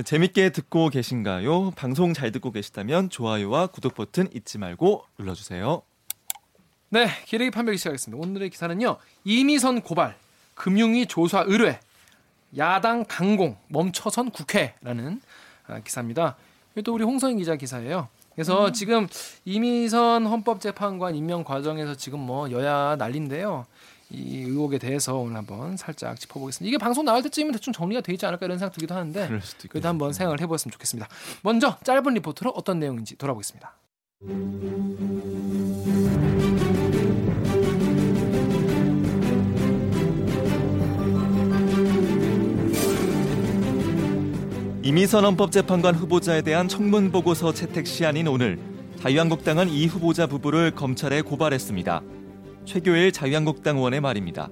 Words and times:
재밌게 0.00 0.50
듣고 0.50 0.88
계신가요? 0.88 1.72
방송 1.72 2.14
잘 2.14 2.32
듣고 2.32 2.50
계시다면 2.50 3.10
좋아요와 3.10 3.66
구독 3.66 3.94
버튼 3.94 4.26
잊지 4.34 4.56
말고 4.56 5.04
눌러주세요. 5.18 5.82
네, 6.88 7.08
기레기 7.26 7.50
판별기 7.50 7.76
시작하겠습니다. 7.76 8.22
오늘의 8.22 8.48
기사는요. 8.48 8.96
이미선 9.24 9.82
고발, 9.82 10.16
금융위 10.54 11.04
조사 11.06 11.44
의뢰, 11.46 11.78
야당 12.56 13.04
강공, 13.06 13.58
멈춰선 13.68 14.30
국회라는 14.30 15.20
아, 15.66 15.80
기사입니다. 15.80 16.36
이것도 16.74 16.94
우리 16.94 17.04
홍성인 17.04 17.36
기자 17.36 17.56
기사예요. 17.56 18.08
그래서 18.34 18.68
음. 18.68 18.72
지금 18.72 19.08
이미선 19.44 20.24
헌법재판관 20.24 21.14
임명 21.16 21.44
과정에서 21.44 21.94
지금 21.96 22.20
뭐 22.20 22.50
여야 22.50 22.96
난린데요. 22.96 23.66
이 24.12 24.42
의혹에 24.42 24.78
대해서 24.78 25.16
오늘 25.16 25.36
한번 25.36 25.76
살짝 25.76 26.20
짚어보겠습니다. 26.20 26.68
이게 26.68 26.78
방송 26.78 27.04
나올 27.04 27.22
때쯤이면 27.22 27.54
대충 27.54 27.72
정리가 27.72 28.02
되지 28.02 28.26
않을까 28.26 28.44
이런 28.44 28.58
생각 28.58 28.72
들기도 28.72 28.94
하는데 28.94 29.40
그래도 29.70 29.88
한번 29.88 30.12
생각을 30.12 30.40
해보았으면 30.40 30.70
좋겠습니다. 30.72 31.08
먼저 31.42 31.78
짧은 31.82 32.14
리포트로 32.14 32.50
어떤 32.50 32.78
내용인지 32.78 33.16
돌아보겠습니다. 33.16 33.74
이미선 44.84 45.24
헌법재판관 45.24 45.94
후보자에 45.94 46.42
대한 46.42 46.68
청문 46.68 47.10
보고서 47.12 47.54
채택 47.54 47.86
시한인 47.86 48.28
오늘 48.28 48.58
자유한국당은 49.00 49.68
이 49.68 49.86
후보자 49.86 50.26
부부를 50.26 50.72
검찰에 50.72 51.22
고발했습니다. 51.22 52.02
최교일 52.64 53.12
자유한국당 53.12 53.76
의원의 53.76 54.00
말입니다. 54.00 54.48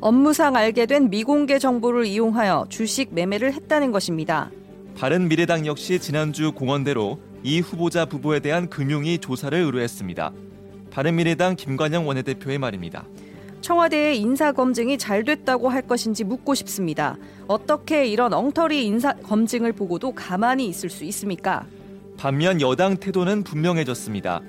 업무상 0.00 0.56
알게 0.56 0.86
된 0.86 1.10
미공개 1.10 1.58
정보를 1.58 2.06
이용하여 2.06 2.66
주식 2.68 3.12
매매를 3.12 3.52
했다는 3.52 3.90
것입니다. 3.90 4.50
바른미래당 4.96 5.66
역시 5.66 5.98
지난주 5.98 6.52
공언대로 6.52 7.20
이 7.42 7.60
후보자 7.60 8.04
부부에 8.04 8.40
대한 8.40 8.68
금융위 8.68 9.18
조사를 9.18 9.56
의뢰했습니다. 9.58 10.32
바른미래당 10.90 11.56
김관영 11.56 12.06
원내대표의 12.06 12.58
말입니다. 12.58 13.04
청와대의 13.60 14.18
인사 14.18 14.52
검증이 14.52 14.98
잘 14.98 15.24
됐다고 15.24 15.68
할 15.68 15.82
것인지 15.82 16.24
묻고 16.24 16.54
싶습니다. 16.54 17.16
어떻게 17.48 18.06
이런 18.06 18.32
엉터리 18.32 18.86
인사 18.86 19.12
검증을 19.14 19.72
보고도 19.72 20.12
가만히 20.12 20.66
있을 20.68 20.88
수 20.88 21.04
있습니까? 21.04 21.66
반면 22.16 22.60
여당 22.60 22.96
태도는 22.96 23.44
분명해졌습니다. 23.44 24.40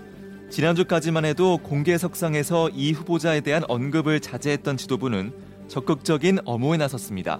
지난주까지만 0.50 1.25
해도 1.25 1.59
공개 1.61 1.97
석상에서 1.97 2.69
이 2.69 2.92
후보자에 2.92 3.42
대한 3.42 3.64
언급을 3.67 4.19
자제했던 4.19 4.78
지도부는 4.78 5.31
적극적인 5.67 6.39
엄호에 6.44 6.78
나섰습니다. 6.78 7.39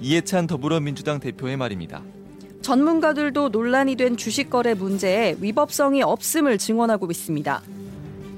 이해찬 0.00 0.46
더불어민주당 0.46 1.18
대표의 1.18 1.56
말입니다. 1.56 2.02
전문가들도 2.62 3.48
논란이 3.48 3.96
된 3.96 4.16
주식 4.16 4.50
거래 4.50 4.74
문제에 4.74 5.36
위법성이 5.40 6.02
없음을 6.02 6.58
증언하고 6.58 7.10
있습니다. 7.10 7.62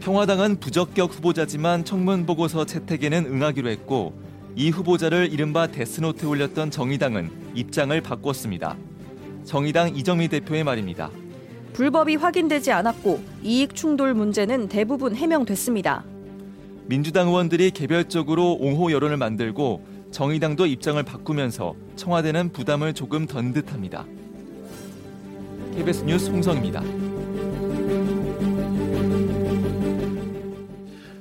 평화당은 0.01 0.61
부적격 0.61 1.15
후보자지만 1.15 1.85
청문 1.85 2.25
보고서 2.25 2.65
채택에는 2.65 3.27
응하기로 3.27 3.69
했고 3.69 4.15
이 4.57 4.71
후보자를 4.71 5.31
이른바 5.31 5.67
데스노트에 5.67 6.27
올렸던 6.27 6.71
정의당은 6.71 7.31
입장을 7.55 8.01
바꿨습니다. 8.01 8.77
정의당 9.45 9.95
이정미 9.95 10.29
대표의 10.29 10.65
말입니다. 10.65 11.11
불법이 11.73 12.17
확인되지 12.17 12.73
않았고 12.73 13.21
이익 13.43 13.75
충돌 13.75 14.15
문제는 14.15 14.69
대부분 14.69 15.15
해명됐습니다. 15.15 16.05
민주당 16.87 17.29
의원들이 17.29 17.71
개별적으로 17.71 18.55
옹호 18.55 18.91
여론을 18.91 19.17
만들고 19.17 19.85
정의당도 20.11 20.67
입장을 20.67 21.01
바꾸면서 21.03 21.75
청와대는 21.97 22.53
부담을 22.53 22.93
조금 22.95 23.27
던 23.27 23.53
듯합니다. 23.53 24.05
KBS 25.77 26.05
뉴스 26.05 26.31
홍성입니다. 26.31 26.83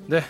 네. 0.07 0.21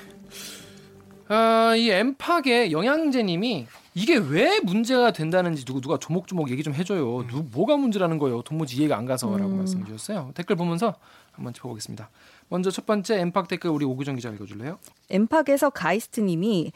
아, 1.30 1.74
이 1.78 1.90
엠팍의 1.90 2.72
영양제님이 2.74 3.68
이게 3.94 4.18
왜 4.18 4.60
문제가 4.60 5.12
된다는지 5.12 5.66
누구 5.66 5.82
누가 5.82 5.98
조목조목 5.98 6.52
얘기 6.52 6.64
좀 6.64 6.74
해줘요. 6.74 7.26
누 7.28 7.44
뭐가 7.52 7.78
문제라는 7.78 8.18
거예요. 8.18 8.42
도무지 8.44 8.78
이해가 8.78 8.96
안 8.98 9.06
가서라고 9.06 9.52
음. 9.52 9.58
말씀해 9.58 9.86
주셨어요. 9.86 10.32
댓글 10.36 10.56
보면서 10.56 10.96
한번 11.32 11.54
짚어보겠습니다. 11.54 12.10
먼저 12.50 12.72
첫 12.72 12.86
번째 12.86 13.20
엠팍 13.20 13.48
댓글 13.48 13.70
우리 13.72 13.86
오구정 13.86 14.16
기자 14.16 14.30
읽어줄래요? 14.30 14.80
엠팍에서 15.10 15.72
가이스트님이 15.72 16.72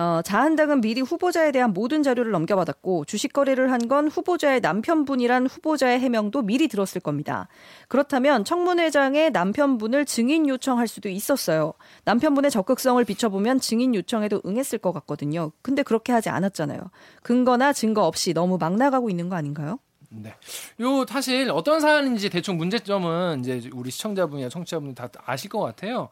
어, 0.00 0.22
자한당은 0.22 0.80
미리 0.80 1.00
후보자에 1.00 1.50
대한 1.50 1.72
모든 1.72 2.04
자료를 2.04 2.30
넘겨받았고 2.30 3.04
주식 3.06 3.32
거래를 3.32 3.72
한 3.72 3.88
건 3.88 4.06
후보자의 4.08 4.60
남편분이란 4.60 5.46
후보자의 5.46 5.98
해명도 5.98 6.42
미리 6.42 6.68
들었을 6.68 7.00
겁니다. 7.00 7.48
그렇다면 7.88 8.44
청문회장에 8.44 9.30
남편분을 9.30 10.04
증인 10.04 10.46
요청할 10.48 10.86
수도 10.86 11.08
있었어요. 11.08 11.72
남편분의 12.04 12.50
적극성을 12.50 13.02
비춰보면 13.04 13.60
증인 13.60 13.94
요청에도 13.94 14.42
응했을 14.44 14.78
것 14.78 14.92
같거든요. 14.92 15.50
근데 15.62 15.82
그렇게 15.82 16.12
하지 16.12 16.28
않았잖아요. 16.28 16.80
근거나 17.22 17.72
증거 17.72 18.06
없이 18.06 18.34
너무 18.34 18.58
막 18.58 18.76
나가고 18.76 19.08
있는 19.10 19.28
거 19.28 19.36
아닌가요? 19.36 19.78
네. 20.10 20.34
요 20.80 21.06
사실 21.08 21.50
어떤 21.50 21.80
사안인지 21.80 22.28
대충 22.30 22.56
문제점은 22.58 23.40
이제 23.40 23.68
우리 23.72 23.90
시청자분이나 23.90 24.48
청취자분 24.48 24.94
다 24.94 25.08
아실 25.24 25.48
것 25.50 25.60
같아요. 25.60 26.08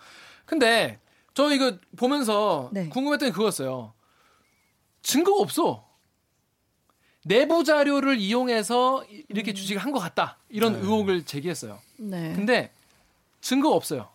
근데 0.46 0.98
저 1.36 1.52
이거 1.52 1.76
보면서 1.98 2.70
네. 2.72 2.88
궁금했던 2.88 3.28
게 3.28 3.32
그거였어요. 3.32 3.92
증거가 5.02 5.42
없어. 5.42 5.86
내부 7.26 7.62
자료를 7.62 8.18
이용해서 8.18 9.04
이렇게 9.28 9.52
음. 9.52 9.54
주식을 9.54 9.82
한 9.84 9.92
것 9.92 9.98
같다. 10.00 10.38
이런 10.48 10.72
네. 10.72 10.78
의혹을 10.80 11.26
제기했어요. 11.26 11.78
네. 11.98 12.32
근데 12.34 12.72
증거가 13.42 13.76
없어요. 13.76 14.08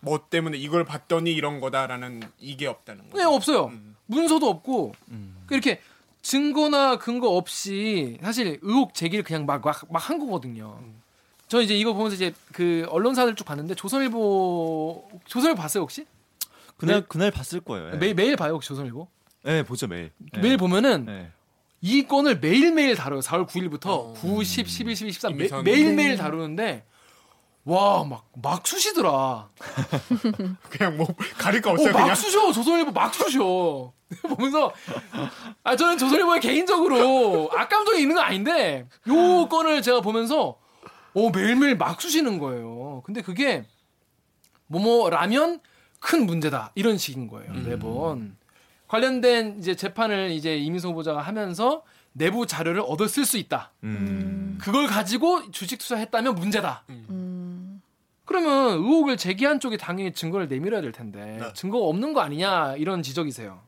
뭐 0.00 0.26
때문에 0.30 0.56
이걸 0.56 0.86
봤더니 0.86 1.32
이런 1.34 1.60
거다라는 1.60 2.22
이게 2.40 2.66
없다는 2.66 3.10
거죠. 3.10 3.16
네, 3.18 3.24
없어요. 3.24 3.66
음. 3.66 3.94
문서도 4.06 4.48
없고 4.48 4.94
음. 5.10 5.44
이렇게 5.50 5.82
증거나 6.22 6.96
근거 6.96 7.28
없이 7.36 8.16
사실 8.22 8.58
의혹 8.62 8.94
제기를 8.94 9.22
그냥 9.22 9.44
막막막한 9.44 10.18
거거든요. 10.18 10.78
음. 10.80 11.02
저 11.46 11.60
이제 11.60 11.74
이거 11.76 11.92
보면서 11.92 12.14
이제 12.14 12.32
그 12.54 12.86
언론사들 12.88 13.34
쭉 13.34 13.44
봤는데 13.44 13.74
조선일보 13.74 15.10
조선일보 15.26 15.60
봤어요 15.60 15.82
혹시? 15.82 16.06
그날 16.76 16.96
매, 17.00 17.06
그날 17.08 17.30
봤을 17.30 17.60
거예요. 17.60 17.92
예. 17.92 17.96
매일 17.96 18.14
매일 18.14 18.36
봐요 18.36 18.52
혹시 18.54 18.68
조선일보? 18.68 19.08
네 19.44 19.62
보죠 19.62 19.86
매일. 19.86 20.10
네. 20.32 20.40
매일 20.40 20.56
보면은 20.56 21.04
네. 21.06 21.30
이 21.80 22.06
건을 22.06 22.38
매일 22.40 22.72
매일 22.72 22.94
다뤄요. 22.96 23.20
4월 23.20 23.46
9일부터 23.46 23.86
어. 23.86 24.12
9, 24.14 24.42
10, 24.42 24.66
11, 24.68 24.96
12, 24.96 25.12
13 25.12 25.36
매, 25.36 25.48
매일 25.62 25.94
매일 25.94 26.16
다루는데 26.16 26.84
와 27.66 28.04
막 28.04 28.24
막 28.42 28.66
쑤시더라. 28.66 29.48
그냥 30.70 30.96
뭐 30.98 31.06
가릴 31.38 31.60
거 31.62 31.70
없어요. 31.70 31.90
어, 31.90 31.92
막 31.92 32.00
그냥 32.02 32.14
쑤셔 32.14 32.52
조선일보 32.52 32.92
막 32.92 33.14
쑤셔. 33.14 33.92
보면서 34.28 34.72
아 35.64 35.74
저는 35.76 35.98
조선일보에 35.98 36.38
개인적으로 36.40 37.50
악감정이 37.52 38.00
있는 38.02 38.14
건 38.16 38.24
아닌데 38.24 38.86
요 39.08 39.48
건을 39.48 39.82
제가 39.82 40.00
보면서 40.02 40.58
오 41.14 41.30
매일매일 41.30 41.76
막 41.76 42.00
쑤시는 42.00 42.38
거예요. 42.38 43.02
근데 43.06 43.22
그게 43.22 43.64
뭐뭐 44.66 45.10
라면 45.10 45.60
큰 46.04 46.26
문제다 46.26 46.70
이런 46.74 46.98
식인 46.98 47.28
거예요 47.28 47.50
음. 47.50 47.64
매번 47.66 48.36
관련된 48.88 49.58
이제 49.58 49.74
재판을 49.74 50.30
이제 50.30 50.56
이민석 50.58 50.90
후보자가 50.90 51.22
하면서 51.22 51.82
내부 52.12 52.46
자료를 52.46 52.82
얻어 52.86 53.08
쓸 53.08 53.24
수 53.24 53.38
있다. 53.38 53.72
음. 53.82 54.56
그걸 54.60 54.86
가지고 54.86 55.50
주식 55.50 55.78
투자했다면 55.80 56.36
문제다. 56.36 56.84
음. 56.90 57.82
그러면 58.24 58.74
의혹을 58.74 59.16
제기한 59.16 59.58
쪽이 59.58 59.78
당연히 59.78 60.12
증거를 60.12 60.46
내밀어야 60.46 60.80
될 60.80 60.92
텐데 60.92 61.38
네. 61.40 61.52
증거가 61.54 61.86
없는 61.86 62.12
거 62.12 62.20
아니냐 62.20 62.76
이런 62.76 63.02
지적이세요. 63.02 63.60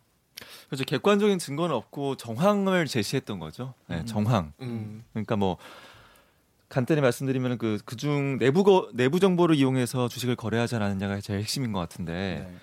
그렇죠. 0.68 0.84
객관적인 0.84 1.38
증거는 1.38 1.74
없고 1.74 2.16
정황을 2.16 2.86
제시했던 2.86 3.38
거죠. 3.40 3.74
네, 3.88 4.00
음. 4.00 4.06
정황. 4.06 4.52
음. 4.60 5.04
그러니까 5.12 5.36
뭐 5.36 5.56
간단히 6.68 7.00
말씀드리면 7.00 7.58
그 7.58 7.78
그중 7.84 8.38
내부 8.38 8.64
거, 8.64 8.88
내부 8.92 9.20
정보를 9.20 9.56
이용해서 9.56 10.08
주식을 10.08 10.36
거래하지 10.36 10.76
않았느냐가 10.76 11.20
제일 11.20 11.40
핵심인 11.40 11.72
것 11.72 11.78
같은데 11.78 12.46
네. 12.48 12.56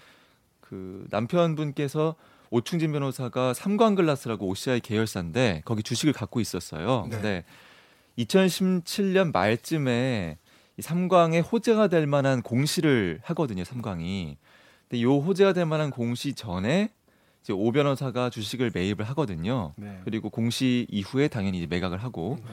그 0.60 1.06
남편분께서 1.10 2.16
오충진 2.50 2.92
변호사가 2.92 3.54
삼광글라스라고 3.54 4.48
OCI 4.48 4.82
계열사인데 4.82 5.64
거기 5.66 5.82
주식을 5.84 6.14
갖고 6.14 6.40
있었어요. 6.40 7.08
네. 7.10 7.16
근데 7.16 7.44
2017년 8.18 9.32
말쯤에 9.32 10.38
이 10.78 10.82
삼광의 10.82 11.42
호재가 11.42 11.88
될 11.88 12.06
만한 12.06 12.42
공시를 12.42 13.20
하거든요. 13.24 13.64
삼광이. 13.64 14.38
근데 14.90 15.02
요 15.02 15.18
호재가 15.18 15.54
될 15.54 15.66
만한 15.66 15.90
공시 15.90 16.34
전에 16.34 16.92
이제 17.42 17.54
오 17.54 17.72
변호사가 17.72 18.30
주식을 18.30 18.72
매입을 18.74 19.08
하거든요. 19.10 19.74
네. 19.76 20.02
그리고 20.04 20.30
공시 20.30 20.88
이후에 20.90 21.30
당연히 21.30 21.66
매각을 21.68 22.04
하고. 22.04 22.38
네. 22.40 22.52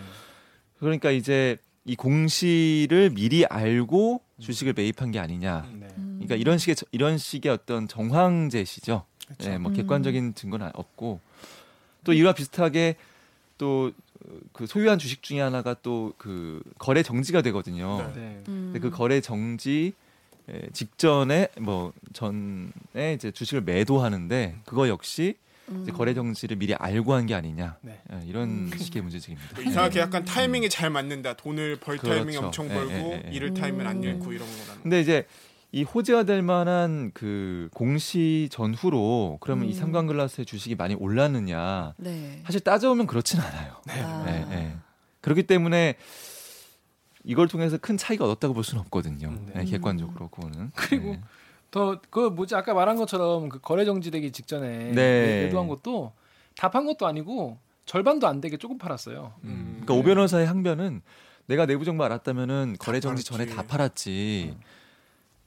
그러니까 0.80 1.10
이제 1.10 1.56
이 1.84 1.94
공시를 1.96 3.10
미리 3.10 3.46
알고 3.46 4.20
주식을 4.40 4.74
매입한 4.74 5.12
게 5.12 5.18
아니냐. 5.18 5.68
네. 5.78 5.88
그러니까 5.96 6.34
이런 6.34 6.58
식의 6.58 6.76
이런 6.90 7.18
식의 7.18 7.52
어떤 7.52 7.86
정황 7.88 8.48
제시죠. 8.50 9.04
그렇죠. 9.26 9.50
네, 9.50 9.58
뭐 9.58 9.72
객관적인 9.72 10.24
음. 10.24 10.34
증거는 10.34 10.70
없고 10.74 11.20
또 12.04 12.12
이와 12.12 12.32
비슷하게 12.32 12.96
또 13.56 13.92
그 14.52 14.66
소유한 14.66 14.98
주식 14.98 15.22
중에 15.22 15.40
하나가 15.40 15.74
또 15.74 16.12
그 16.18 16.62
거래 16.78 17.02
정지가 17.02 17.42
되거든요. 17.42 17.98
네. 18.14 18.20
네. 18.20 18.42
음. 18.48 18.70
근데 18.72 18.78
그 18.78 18.90
거래 18.90 19.20
정지 19.20 19.92
에, 20.48 20.68
직전에 20.72 21.48
뭐 21.60 21.92
전에 22.12 23.14
이제 23.14 23.30
주식을 23.30 23.62
매도하는데 23.62 24.56
그거 24.64 24.88
역시 24.88 25.36
음. 25.70 25.86
거래 25.94 26.14
정지를 26.14 26.56
미리 26.56 26.74
알고 26.74 27.14
한 27.14 27.26
게 27.26 27.34
아니냐 27.34 27.76
네. 27.82 28.00
예, 28.12 28.20
이런 28.26 28.48
음. 28.48 28.70
식의 28.76 29.02
문제제기입니다. 29.02 29.60
이상하게 29.62 30.00
약간 30.00 30.24
타이밍이 30.24 30.68
잘 30.70 30.90
맞는다. 30.90 31.34
돈을 31.34 31.76
벌 31.80 31.96
그렇죠. 31.98 32.16
타이밍 32.24 32.38
엄청 32.44 32.68
예, 32.70 32.74
벌고 32.74 32.92
예, 32.92 33.22
예. 33.26 33.30
잃을 33.32 33.54
타이밍 33.54 33.86
안 33.86 33.96
음. 33.98 34.02
잃고 34.02 34.32
이런 34.32 34.48
거라는. 34.48 34.82
근데 34.82 35.00
이제 35.00 35.26
이 35.72 35.84
호재가 35.84 36.24
될 36.24 36.42
만한 36.42 37.12
그 37.14 37.68
공시 37.74 38.48
전후로 38.50 39.38
그러면 39.40 39.66
이 39.68 39.72
음. 39.72 39.78
삼광글라스의 39.78 40.44
주식이 40.46 40.74
많이 40.74 40.94
올랐느냐 40.94 41.94
네. 41.98 42.40
사실 42.44 42.60
따져보면 42.60 43.06
그렇진 43.06 43.38
않아요. 43.40 43.76
아. 43.88 44.24
예, 44.28 44.56
예. 44.56 44.72
그렇기 45.20 45.44
때문에 45.44 45.94
이걸 47.22 47.48
통해서 47.48 47.76
큰 47.78 47.96
차이가 47.98 48.24
얻었다고 48.24 48.54
볼 48.54 48.64
수는 48.64 48.80
없거든요. 48.84 49.28
음, 49.28 49.52
예, 49.54 49.64
객관적으로 49.64 50.28
그거는. 50.30 50.70
그리고 50.74 51.10
예. 51.10 51.20
더 51.70 52.00
그 52.10 52.28
뭐지 52.30 52.54
아까 52.54 52.74
말한 52.74 52.96
것처럼 52.96 53.48
그 53.48 53.60
거래 53.60 53.84
정지되기 53.84 54.32
직전에 54.32 54.92
네. 54.92 55.44
매도한 55.44 55.68
것도 55.68 56.12
다 56.56 56.68
판 56.68 56.84
것도 56.86 57.06
아니고 57.06 57.58
절반도 57.86 58.26
안 58.26 58.40
되게 58.40 58.56
조금 58.56 58.76
팔았어요. 58.78 59.32
음. 59.44 59.80
그러니까 59.84 59.94
오 59.94 60.02
변호사의 60.02 60.46
항변은 60.46 61.02
내가 61.46 61.66
내부 61.66 61.84
정보 61.84 62.04
알았다면 62.04 62.76
거래 62.78 63.00
정지 63.00 63.24
전에. 63.24 63.46
다 63.46 63.62
팔았지. 63.66 64.54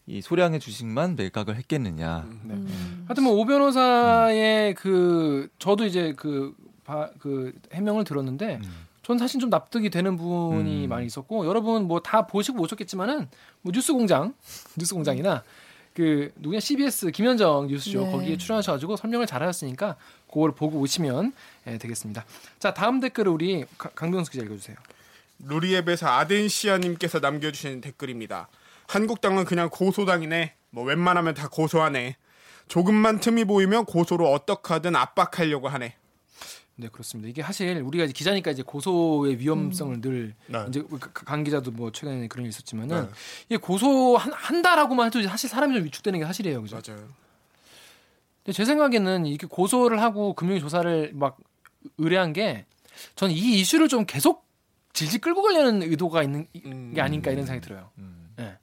이 0.05 0.21
소량의 0.21 0.59
주식만 0.59 1.15
매각을 1.15 1.55
했겠느냐. 1.55 2.25
네. 2.43 2.53
음. 2.55 3.05
하여튼 3.07 3.23
뭐 3.23 3.33
오 3.39 3.45
변호사의 3.45 4.73
그 4.75 5.47
저도 5.59 5.85
이제 5.85 6.13
그, 6.17 6.53
바, 6.83 7.09
그 7.19 7.53
해명을 7.71 8.03
들었는데 8.03 8.59
음. 8.63 8.71
전 9.01 9.17
사실 9.17 9.39
좀 9.39 9.49
납득이 9.49 9.89
되는 9.89 10.17
부분이 10.17 10.85
음. 10.85 10.89
많이 10.89 11.05
있었고 11.05 11.45
여러분 11.45 11.87
뭐 11.87 11.99
다 12.01 12.27
보시고 12.27 12.61
오셨겠지만은 12.61 13.29
뭐 13.61 13.71
뉴스 13.73 13.93
공장 13.93 14.33
뉴스 14.77 14.93
공장이나 14.93 15.43
그 15.93 16.31
누구냐 16.37 16.59
CBS 16.59 17.11
김현정 17.11 17.67
뉴스쇼 17.67 18.05
네. 18.05 18.11
거기에 18.11 18.37
출연하셔가지고 18.37 18.95
설명을 18.97 19.27
잘하셨으니까 19.27 19.95
그걸 20.27 20.51
보고 20.53 20.79
오시면 20.79 21.33
예, 21.67 21.77
되겠습니다. 21.77 22.25
자 22.59 22.73
다음 22.73 22.99
댓글을 22.99 23.31
우리 23.31 23.65
가- 23.77 23.89
강병수 23.89 24.31
기자 24.31 24.43
읽어주세요. 24.43 24.75
루리앱에서 25.45 26.07
아덴시아님께서 26.07 27.19
남겨주신 27.19 27.81
댓글입니다. 27.81 28.47
한국당은 28.87 29.45
그냥 29.45 29.69
고소당이네. 29.69 30.53
뭐 30.71 30.83
웬만하면 30.83 31.33
다 31.35 31.47
고소하네. 31.49 32.15
조금만 32.67 33.19
틈이 33.19 33.45
보이면 33.45 33.85
고소로 33.85 34.31
어떡하든 34.31 34.95
압박하려고 34.95 35.67
하네. 35.67 35.95
네 36.75 36.87
그렇습니다. 36.87 37.29
이게 37.29 37.43
사실 37.43 37.81
우리가 37.81 38.05
이제 38.05 38.13
기자니까 38.13 38.49
이제 38.51 38.63
고소의 38.63 39.37
위험성을 39.39 40.01
늘 40.01 40.33
네. 40.47 40.65
이제 40.69 40.81
그 40.81 40.97
강- 40.97 41.11
강 41.25 41.43
기자도 41.43 41.69
뭐 41.71 41.91
최근에 41.91 42.27
그런 42.27 42.45
일 42.45 42.49
있었지만은 42.49 43.03
네. 43.03 43.09
이게 43.45 43.57
고소 43.57 44.17
한, 44.17 44.33
한다라고만 44.33 45.07
해도 45.07 45.21
사실 45.27 45.49
사람이 45.49 45.75
좀 45.75 45.83
위축되는 45.85 46.19
게 46.19 46.25
사실이에요, 46.25 46.61
그죠? 46.63 46.79
맞아요. 46.85 47.07
근데 48.43 48.53
제 48.55 48.65
생각에는 48.65 49.27
이렇게 49.27 49.45
고소를 49.47 50.01
하고 50.01 50.33
금융 50.33 50.59
조사를 50.59 51.11
막 51.13 51.37
의뢰한 51.99 52.33
게 52.33 52.65
저는 53.15 53.35
이 53.35 53.59
이슈를 53.59 53.87
좀 53.87 54.05
계속 54.05 54.47
질질 54.93 55.21
끌고 55.21 55.43
가려는 55.43 55.83
의도가 55.83 56.23
있는 56.23 56.47
음. 56.65 56.91
게 56.95 57.01
아닐까 57.01 57.29
이런 57.31 57.45
생각이 57.45 57.65
들어요. 57.65 57.91
음. 57.99 58.33
예. 58.39 58.57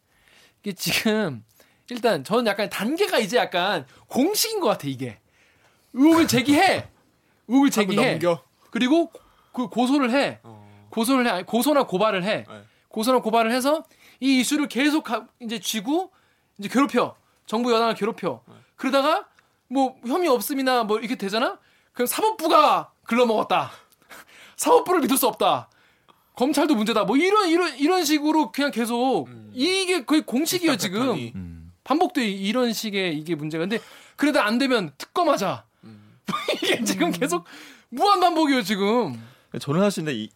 이게 0.63 0.73
지금 0.73 1.45
일단 1.89 2.25
저는 2.25 2.47
약간 2.47 2.69
단계가 2.69 3.19
이제 3.19 3.37
약간 3.37 3.87
공식인 4.09 4.61
것 4.61 4.67
같아 4.69 4.89
이게 4.89 5.19
의혹을 5.93 6.27
제기해 6.29 6.89
의혹을 7.51 7.71
제기해 7.71 8.13
넘겨. 8.13 8.43
그리고 8.71 9.11
그 9.53 9.69
고소를 9.69 10.11
해 10.13 10.39
어. 10.43 10.87
고소를 10.91 11.27
해 11.27 11.31
아니, 11.31 11.45
고소나 11.47 11.85
고발을 11.85 12.25
해 12.25 12.45
네. 12.49 12.63
고소나 12.89 13.21
고발을 13.21 13.51
해서 13.53 13.85
이 14.21 14.41
이슈를 14.41 14.69
계속 14.69 15.05
가- 15.05 15.27
이제 15.41 15.59
쥐고 15.59 16.11
이제 16.59 16.69
괴롭혀 16.69 17.15
정부 17.47 17.73
여당을 17.73 17.95
괴롭혀 17.95 18.43
그러다가 18.77 19.27
뭐 19.69 19.97
혐의 20.07 20.29
없음이나 20.29 20.85
뭐 20.85 20.99
이렇게 20.99 21.17
되잖아 21.17 21.59
그럼 21.93 22.07
사법부가 22.07 22.93
글러먹었다 23.05 23.71
사법부를 24.57 25.01
믿을 25.01 25.17
수 25.17 25.27
없다 25.27 25.69
검찰도 26.37 26.75
문제다 26.75 27.05
뭐 27.05 27.17
이런 27.17 27.49
이런 27.49 27.77
이런 27.77 28.05
식으로 28.05 28.53
그냥 28.53 28.71
계속 28.71 29.27
음. 29.29 29.51
이게 29.55 30.05
거의 30.05 30.23
공식이에요 30.23 30.77
지금. 30.77 31.11
음. 31.35 31.73
반복돼 31.83 32.25
이런 32.29 32.73
식의 32.73 33.17
이게 33.19 33.35
문제가 33.35 33.63
근데 33.63 33.79
그래도 34.17 34.41
안 34.41 34.59
되면 34.59 34.93
특검하자 34.97 35.65
음. 35.67 35.70
이게 36.63 36.83
지금 36.85 37.11
계속 37.11 37.45
무한 37.89 38.21
반복이에요 38.21 38.63
지금 38.63 39.21
저는 39.59 39.81
사실 39.81 40.05
근데 40.05 40.19
이 40.19 40.31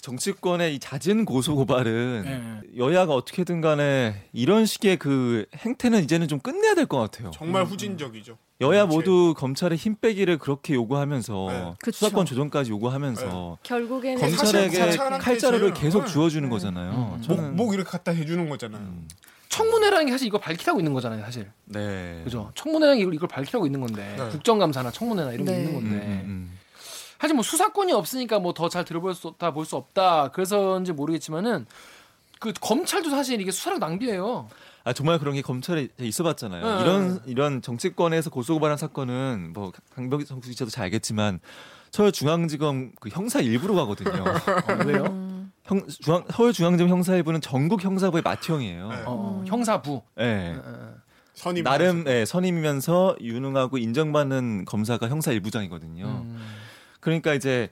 정치권의 0.00 0.76
이 0.76 0.78
잦은 0.78 1.24
고소 1.24 1.56
고발은 1.56 2.24
예. 2.26 2.78
여야가 2.78 3.12
어떻게든 3.12 3.60
간에 3.60 4.22
이런 4.32 4.64
식의 4.64 4.96
그 4.98 5.46
행태는 5.56 6.04
이제는 6.04 6.28
좀 6.28 6.38
끝내야 6.38 6.74
될 6.74 6.86
것 6.86 6.98
같아요. 6.98 7.32
정말 7.32 7.64
후진적이죠. 7.64 8.38
여야. 8.62 8.86
모두 8.86 9.34
검찰의 9.36 9.76
힘 9.76 9.96
빼기를 9.96 10.38
그렇게 10.38 10.74
요구하면서 10.74 11.46
네. 11.84 11.90
수사권 11.92 12.24
조정까지 12.24 12.70
요구하면서 12.70 13.58
결국에는 13.62 14.20
검찰에게 14.20 14.96
칼자루를 15.18 15.74
제일- 15.74 15.82
계속 15.84 16.04
네. 16.04 16.12
주어주는 16.12 16.46
음. 16.46 16.50
거잖아요. 16.50 17.14
음. 17.16 17.22
저는 17.22 17.56
목, 17.56 17.64
목 17.66 17.74
이렇게 17.74 17.90
갖다 17.90 18.12
해주는 18.12 18.48
거잖아요. 18.48 18.80
음, 18.82 19.08
청문회라는 19.50 20.06
게 20.06 20.12
사실 20.12 20.26
이거 20.28 20.38
밝히라고 20.38 20.80
있는 20.80 20.94
거잖아요 20.94 21.22
사실 21.22 21.50
네. 21.66 22.22
그죠 22.24 22.50
청문회라는 22.54 22.96
게 22.98 23.02
이걸, 23.02 23.14
이걸 23.14 23.28
밝히라고 23.28 23.66
있는 23.66 23.80
건데 23.80 24.14
네. 24.16 24.28
국정감사나 24.30 24.90
청문회나 24.90 25.32
이런 25.32 25.44
게 25.44 25.52
네. 25.52 25.58
있는 25.58 25.74
음, 25.74 25.80
건데 25.80 25.96
음, 26.06 26.22
음. 26.24 26.58
사실 27.20 27.34
뭐 27.34 27.42
수사권이 27.42 27.92
없으니까 27.92 28.38
뭐 28.38 28.54
더 28.54 28.68
잘 28.70 28.84
들어볼 28.84 29.14
수 29.14 29.28
없다 29.28 29.52
볼 29.52 29.66
수 29.66 29.76
없다 29.76 30.28
그래서인지 30.30 30.92
모르겠지만은 30.92 31.66
그 32.38 32.52
검찰도 32.58 33.10
사실 33.10 33.38
이게 33.40 33.50
수사력 33.50 33.80
낭비예요 33.80 34.48
아 34.84 34.92
정말 34.94 35.18
그런 35.18 35.34
게 35.34 35.42
검찰에 35.42 35.88
있어봤잖아요. 36.00 36.76
네. 36.76 36.80
이런 36.82 37.20
이런 37.26 37.60
정치권에서 37.60 38.30
고소고발한 38.30 38.78
사건은 38.78 39.50
뭐 39.52 39.72
강병석 39.94 40.40
기자도 40.40 40.70
잘 40.70 40.84
알겠지만 40.84 41.40
서울중앙지검 41.90 42.92
그 42.98 43.10
형사 43.10 43.40
일부로 43.40 43.74
가거든요. 43.74 44.24
어, 44.24 44.32
왜요 44.86 45.04
음, 45.04 45.29
형 45.64 45.86
중앙 45.88 46.24
서울중앙지검 46.30 46.88
형사 46.90 47.14
일부는 47.14 47.40
전국 47.40 47.84
형사부의 47.84 48.22
맏형이에요. 48.22 48.88
네. 48.88 49.02
어, 49.06 49.40
음. 49.40 49.46
형사부 49.46 50.02
네. 50.16 50.54
어, 50.56 50.62
어. 50.64 50.94
선임 51.34 51.64
나름 51.64 52.04
예, 52.08 52.24
선임이면서 52.24 53.16
유능하고 53.20 53.78
인정받는 53.78 54.64
검사가 54.64 55.08
형사 55.08 55.32
일부장이거든요. 55.32 56.04
음. 56.06 56.38
그러니까 57.00 57.34
이제 57.34 57.70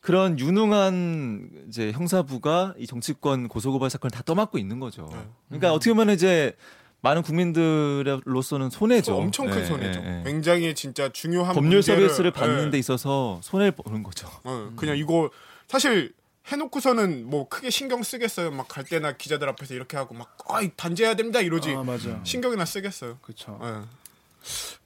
그런 0.00 0.38
유능한 0.38 1.50
이제 1.68 1.90
형사부가 1.92 2.74
이 2.78 2.86
정치권 2.86 3.48
고소고발 3.48 3.90
사건을 3.90 4.10
다 4.12 4.22
떠맡고 4.22 4.58
있는 4.58 4.78
거죠. 4.78 5.08
네. 5.10 5.18
그러니까 5.48 5.72
어떻게 5.72 5.92
보면 5.92 6.10
이제 6.14 6.54
많은 7.00 7.22
국민들로서는 7.22 8.70
손해죠. 8.70 9.16
엄청 9.16 9.46
큰 9.48 9.60
예, 9.62 9.64
손해죠. 9.64 10.00
예, 10.04 10.18
예. 10.18 10.22
굉장히 10.24 10.74
진짜 10.74 11.08
중요한 11.08 11.54
법률 11.54 11.80
문제를- 11.80 11.84
서비스를 12.08 12.30
받는 12.30 12.66
예. 12.66 12.70
데 12.70 12.78
있어서 12.78 13.38
손해를 13.42 13.72
보는 13.72 14.02
거죠. 14.02 14.28
어, 14.44 14.70
그냥 14.76 14.96
이거 14.96 15.30
사실 15.66 16.12
해놓고서는 16.50 17.28
뭐 17.28 17.48
크게 17.48 17.70
신경 17.70 18.02
쓰겠어요. 18.02 18.50
막 18.52 18.68
갈 18.68 18.84
때나 18.84 19.12
기자들 19.16 19.48
앞에서 19.48 19.74
이렇게 19.74 19.96
하고 19.96 20.14
막 20.14 20.36
아이 20.48 20.70
단죄해야 20.76 21.14
됩니다 21.14 21.40
이러지 21.40 21.72
아 21.74 21.82
맞아 21.82 22.20
신경이나 22.24 22.64
쓰겠어요. 22.64 23.18
그렇죠 23.22 23.58
예. 23.62 23.82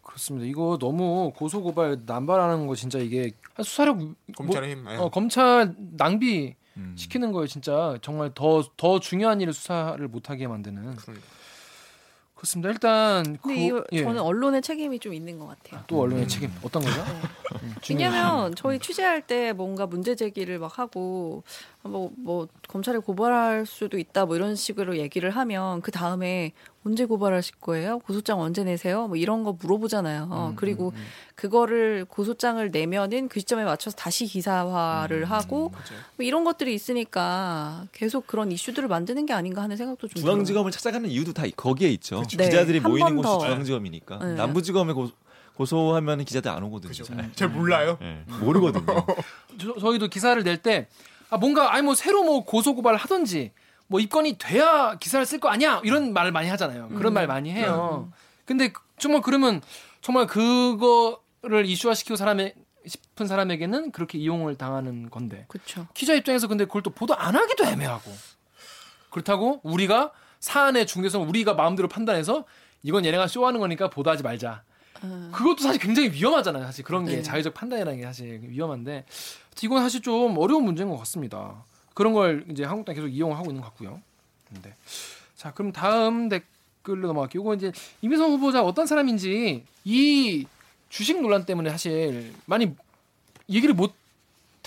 그렇습니다 0.02 0.46
이거 0.46 0.78
너무 0.80 1.32
고소 1.36 1.62
고발 1.62 1.98
남발하는 2.06 2.66
거 2.66 2.74
진짜 2.74 2.98
이게 2.98 3.32
한 3.54 3.64
수사력 3.64 3.98
검찰의 4.36 4.70
힘. 4.70 4.84
뭐, 4.84 4.92
예. 4.92 4.96
어, 4.96 5.08
검찰 5.10 5.74
낭비 5.96 6.54
음. 6.76 6.94
시키는 6.96 7.32
거예요 7.32 7.46
진짜 7.46 7.98
정말 8.00 8.32
더더 8.34 9.00
중요한 9.00 9.40
일을 9.40 9.52
수사를 9.52 10.06
못하게 10.08 10.46
만드는 10.46 10.96
그러니까. 10.96 11.26
그렇습니다 12.40 12.70
일단 12.70 13.37
그, 13.37 13.49
근데 13.49 13.66
이거 13.66 13.85
예. 13.92 14.02
저는 14.02 14.23
언론의 14.23 14.62
책임이 14.62 14.99
좀 14.99 15.12
있는 15.12 15.38
것 15.38 15.47
같아요. 15.47 15.85
또 15.87 16.00
언론의 16.00 16.26
책임 16.26 16.50
어떤 16.62 16.82
거죠? 16.82 17.04
네. 17.04 17.11
음. 17.62 17.75
왜냐면 17.90 18.54
저희 18.54 18.78
취재할 18.78 19.20
때 19.20 19.52
뭔가 19.52 19.87
문제 19.87 20.14
제기를 20.14 20.59
막 20.59 20.78
하고 20.78 21.42
뭐 21.82 22.10
뭐 22.16 22.46
검찰에 22.68 22.99
고발할 22.99 23.66
수도 23.66 23.99
있다 23.99 24.26
뭐 24.26 24.37
이런 24.37 24.54
식으로 24.54 24.99
얘기를 24.99 25.30
하면 25.30 25.80
그 25.80 25.90
다음에 25.90 26.52
언제 26.84 27.04
고발하실 27.04 27.56
거예요? 27.60 27.99
고소장 28.00 28.40
언제 28.40 28.64
내세요? 28.64 29.06
뭐 29.08 29.16
이런 29.16 29.42
거 29.44 29.56
물어보잖아요. 29.60 30.50
음, 30.50 30.56
그리고 30.56 30.90
음, 30.90 30.94
음. 30.96 31.06
그거를 31.34 32.04
고소장을 32.06 32.70
내면은 32.70 33.28
그 33.28 33.40
시점에 33.40 33.64
맞춰서 33.64 33.96
다시 33.96 34.26
기사화를 34.26 35.25
하고 35.25 35.70
맞아요. 35.70 36.00
뭐 36.16 36.25
이런 36.26 36.44
것들이 36.44 36.75
있으니까 36.75 37.87
계속 37.92 38.26
그런 38.26 38.52
이슈들을 38.52 38.88
만드는 38.88 39.26
게 39.26 39.32
아닌가 39.32 39.62
하는 39.62 39.76
생각도 39.76 40.08
좀 40.08 40.20
들어요. 40.20 40.32
중앙지검을 40.32 40.70
찾아가는 40.70 41.08
이유도 41.08 41.32
다 41.32 41.44
거기에 41.56 41.88
있죠. 41.90 42.22
네, 42.37 42.49
기자들이 42.49 42.80
모이는 42.80 43.16
곳이 43.16 43.26
더. 43.26 43.38
중앙지검이니까. 43.40 44.18
네. 44.18 44.34
남부지검에 44.34 44.92
고, 44.92 45.10
고소하면 45.56 46.25
기자들 46.25 46.50
안 46.50 46.62
오거든요. 46.62 46.88
그죠. 46.90 47.04
잘. 47.04 47.30
잘 47.34 47.49
몰라요. 47.49 47.99
예, 48.00 48.25
모르거든요. 48.40 48.84
저, 49.60 49.75
저희도 49.78 50.08
기사를 50.08 50.42
낼 50.44 50.56
때 50.62 50.88
아, 51.30 51.37
뭔가 51.37 51.72
아니 51.72 51.82
뭐 51.82 51.94
새로 51.94 52.22
뭐 52.25 52.44
고소 52.44 52.75
고발을 52.75 52.99
하든지 52.99 53.52
뭐 53.87 54.00
입건이 54.00 54.37
돼야 54.38 54.96
기사를 54.99 55.25
쓸 55.26 55.40
거 55.40 55.49
아니야 55.49 55.80
이런 55.84 56.12
말을 56.12 56.32
많이 56.32 56.49
하잖아요. 56.49 56.88
그런 56.90 57.12
음. 57.12 57.14
말 57.14 57.26
많이 57.26 57.50
해요. 57.52 58.12
근데 58.44 58.72
그- 58.72 58.82
정말 58.99 59.22
그러면 59.22 59.62
정말 60.00 60.26
그거를 60.26 61.64
이슈화 61.66 61.94
시키고 61.94 62.16
사람의 62.16 62.54
싶은 62.87 63.26
사람에게는 63.26 63.92
그렇게 63.92 64.18
이용을 64.18 64.56
당하는 64.56 65.10
건데 65.10 65.44
그렇죠. 65.49 65.87
기자 65.94 66.14
입장에서 66.14 66.49
근데 66.49 66.64
그걸 66.64 66.82
또 66.82 66.90
보도 66.90 67.14
안 67.14 67.37
하기도 67.37 67.64
애매하고 67.64 68.10
그렇다고 69.10 69.60
우리가 69.62 70.12
사안의 70.40 70.87
중대성 70.87 71.28
우리가 71.28 71.54
마음대로 71.54 71.88
판단해서 71.88 72.44
이건 72.82 73.04
얘네가 73.04 73.26
쇼하는 73.26 73.60
거니까 73.60 73.90
보도하지 73.90 74.22
말자. 74.22 74.62
음. 75.04 75.30
그것도 75.33 75.62
사실 75.62 75.80
굉장히 75.80 76.11
위험하잖아요. 76.11 76.64
사실 76.64 76.85
그런 76.85 77.04
게 77.04 77.16
네. 77.16 77.23
자유적 77.23 77.54
판단이라는 77.54 77.99
게 77.99 78.04
사실 78.04 78.40
위험한데 78.42 79.04
이건 79.62 79.83
사실 79.83 80.00
좀 80.02 80.37
어려운 80.38 80.64
문제인 80.64 80.88
것 80.88 80.97
같습니다. 80.99 81.64
그런 81.95 82.12
걸 82.12 82.47
이제 82.50 82.64
한국 82.64 82.85
당 82.85 82.95
계속 82.95 83.09
이용을 83.09 83.37
하고 83.37 83.50
있는 83.50 83.62
것 83.62 83.69
같고요. 83.69 84.00
네. 84.62 84.75
자 85.37 85.52
그럼 85.52 85.73
다음 85.73 86.28
댓글로 86.28 87.07
넘어갈게요. 87.09 87.42
이거 87.42 87.54
이제 87.54 87.73
이미선 88.02 88.30
후보자 88.30 88.62
어떤 88.62 88.87
사람인지 88.87 89.64
이 89.85 90.47
주식 90.88 91.21
논란 91.21 91.47
때문에 91.47 91.71
사실 91.71 92.33
많이 92.47 92.75
얘기를 93.49 93.75
못 93.75 93.95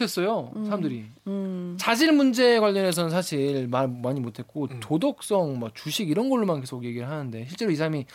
했어요. 0.02 0.52
사람들이. 0.66 1.06
음. 1.28 1.78
자질 1.80 2.12
문제 2.14 2.60
관련해서는 2.60 3.12
사실 3.12 3.68
말 3.68 3.88
많이 3.88 4.20
못했고 4.20 4.68
음. 4.72 4.80
도덕성, 4.80 5.60
뭐 5.60 5.70
주식 5.74 6.10
이런 6.10 6.30
걸로만 6.30 6.62
계속 6.62 6.84
얘기를 6.84 7.08
하는데 7.08 7.46
실제로 7.48 7.72
이 7.72 7.76
사람이 7.76 8.06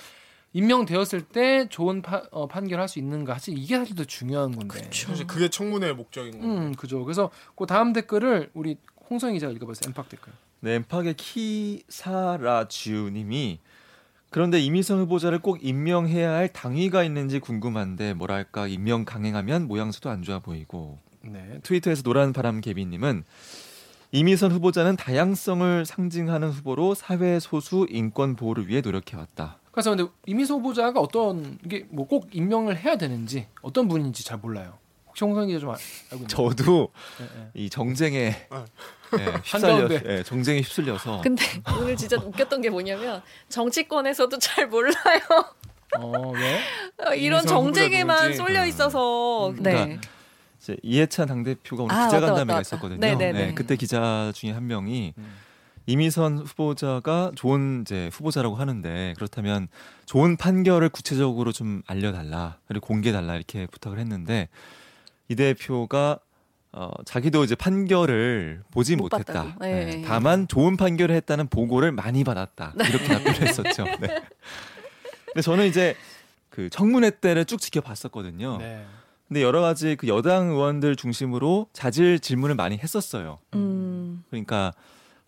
임명되었을 0.53 1.23
때 1.23 1.69
좋은 1.69 2.03
파- 2.03 2.25
어, 2.31 2.47
판결할 2.49 2.89
수 2.89 2.99
있는가 2.99 3.35
사실 3.35 3.57
이게 3.59 3.77
사실 3.77 3.95
더 3.95 4.05
중요한 4.05 4.53
건데. 4.57 4.89
사실 4.93 5.27
그게 5.27 5.49
청문회의 5.49 5.95
목적인 5.95 6.41
거예요. 6.41 6.55
음, 6.55 6.75
그죠. 6.75 7.05
그래서 7.05 7.31
그 7.57 7.67
다음 7.67 7.93
댓글을 7.93 8.51
우리 8.55 8.77
홍성 9.11 9.33
기자가 9.35 9.53
읽어봤어요. 9.53 9.91
엠팍 9.91 10.09
댓글. 10.09 10.33
네, 10.61 10.75
엠팍의 10.75 11.15
키사라지우님이 12.29 13.61
그런데 14.31 14.61
이미선 14.61 14.99
후보자를 15.01 15.39
꼭 15.39 15.59
임명해야 15.65 16.31
할 16.33 16.49
당위가 16.53 17.03
있는지 17.05 17.39
궁금한데 17.39 18.15
뭐랄까 18.15 18.67
임명 18.67 19.05
강행하면 19.05 19.69
모양새도 19.69 20.11
안 20.11 20.23
좋아 20.23 20.39
보이고 20.39 20.99
네. 21.23 21.61
트위터에서 21.63 22.03
노란 22.03 22.33
바람 22.33 22.61
개비님은 22.61 23.25
이미선 24.13 24.53
후보자는 24.53 24.97
다양성을 24.97 25.85
상징하는 25.87 26.49
후보로 26.51 26.95
사회 26.95 27.39
소수 27.41 27.87
인권 27.91 28.37
보호를 28.37 28.67
위해 28.69 28.81
노력해왔다. 28.81 29.59
그래서 29.79 29.91
근데 29.95 30.11
이미서 30.27 30.55
후보자가 30.55 30.99
어떤 30.99 31.57
이게 31.65 31.87
뭐 31.91 32.05
꼭 32.09 32.29
임명을 32.33 32.79
해야 32.79 32.97
되는지 32.97 33.47
어떤 33.63 33.87
분인지 33.87 34.25
잘 34.25 34.39
몰라요. 34.39 34.77
혹시 35.07 35.25
홍성 35.25 35.47
기자 35.47 35.61
좀 35.61 35.71
알- 35.71 35.77
알고 36.11 36.25
있나요? 36.25 36.27
저도 36.27 36.93
네, 37.21 37.25
네. 37.37 37.51
이 37.55 37.71
정쟁에 37.71 38.47
어. 38.51 38.65
예, 39.21 39.25
휩쓸려. 39.45 39.89
예, 40.07 40.23
정쟁에 40.25 40.61
휩쓸려서 40.63 41.21
근데 41.23 41.45
오늘 41.81 41.97
진짜 41.97 42.17
웃겼던 42.17 42.61
게 42.61 42.71
뭐냐면 42.71 43.23
정치권에서도 43.51 44.37
잘 44.39 44.67
몰라요. 44.67 45.21
어, 45.97 46.31
왜? 46.33 46.59
어, 47.07 47.15
이런 47.15 47.47
정쟁에만? 47.47 48.35
쏠려 48.35 48.67
있어서. 48.67 49.51
음. 49.51 49.63
네. 49.63 49.71
그러니까 49.73 50.01
이제 50.61 50.77
이해찬 50.83 51.29
당 51.29 51.45
대표가 51.45 51.85
오늘 51.85 51.95
아, 51.95 52.07
기자간담회가 52.07 52.45
맞다, 52.45 52.55
맞다. 52.55 52.61
있었거든요. 52.63 52.99
네네네. 52.99 53.47
네, 53.47 53.55
그때 53.55 53.77
기자 53.77 54.33
중에 54.35 54.51
한 54.51 54.67
명이 54.67 55.15
음. 55.17 55.37
이미선 55.89 56.41
후보자가 56.41 57.33
좋은 57.35 57.81
이제 57.81 58.11
후보자라고 58.13 58.57
하는데 58.57 59.15
그렇다면 59.17 59.69
좋은 60.05 60.37
판결을 60.37 60.91
구체적으로 60.91 61.51
좀 61.51 61.81
알려달라 61.87 62.59
그리고 62.67 62.87
공개달라 62.87 63.35
이렇게 63.35 63.67
부탁을 63.67 63.99
했는데 63.99 64.51
이 65.29 65.35
대표가 65.35 66.19
어, 66.73 66.91
자기도 67.07 67.43
이제 67.43 67.55
판결을 67.55 68.61
보지 68.71 68.97
못 68.97 69.05
못했다. 69.05 69.57
네. 69.63 69.85
네, 69.87 70.03
다만 70.07 70.47
좋은 70.47 70.77
판결을 70.77 71.15
했다는 71.17 71.49
보고를 71.49 71.93
많이 71.93 72.23
받았다. 72.23 72.75
이렇게 72.77 73.09
답변을 73.09 73.41
했었죠. 73.41 73.85
네. 73.85 73.97
근데 75.25 75.41
저는 75.41 75.67
이제 75.67 75.97
그 76.51 76.69
청문회 76.69 77.13
때를 77.21 77.47
쭉 77.47 77.59
지켜봤었거든요. 77.59 78.59
네. 78.59 78.85
근데 79.27 79.43
여러 79.43 79.63
가지 79.63 79.97
그 79.97 80.07
여당 80.07 80.51
의원들 80.51 80.97
중심으로 80.97 81.69
자질 81.73 82.21
질문을 82.21 82.57
많이 82.57 82.77
했었어요. 82.77 83.39
음. 83.55 84.23
그러니까 84.29 84.75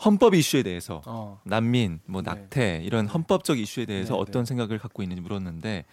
헌법 0.05 0.35
이슈에 0.35 0.63
대해서 0.63 1.03
어. 1.07 1.41
난민, 1.45 2.01
뭐 2.07 2.23
네. 2.23 2.31
낙태 2.31 2.83
이런 2.85 3.07
헌법적 3.07 3.59
이슈에 3.59 3.85
대해서 3.85 4.15
네, 4.15 4.21
어떤 4.21 4.45
네. 4.45 4.49
생각을 4.49 4.79
갖고 4.79 5.03
있는지 5.03 5.21
물었는데 5.21 5.85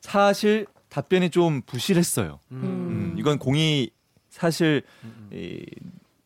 사실 0.00 0.66
답변이 0.88 1.30
좀 1.30 1.62
부실했어요. 1.62 2.38
음. 2.52 2.62
음, 2.62 3.14
이건 3.18 3.38
공이 3.38 3.90
사실 4.30 4.82
음, 5.04 5.28
음. 5.32 5.36
이 5.36 5.64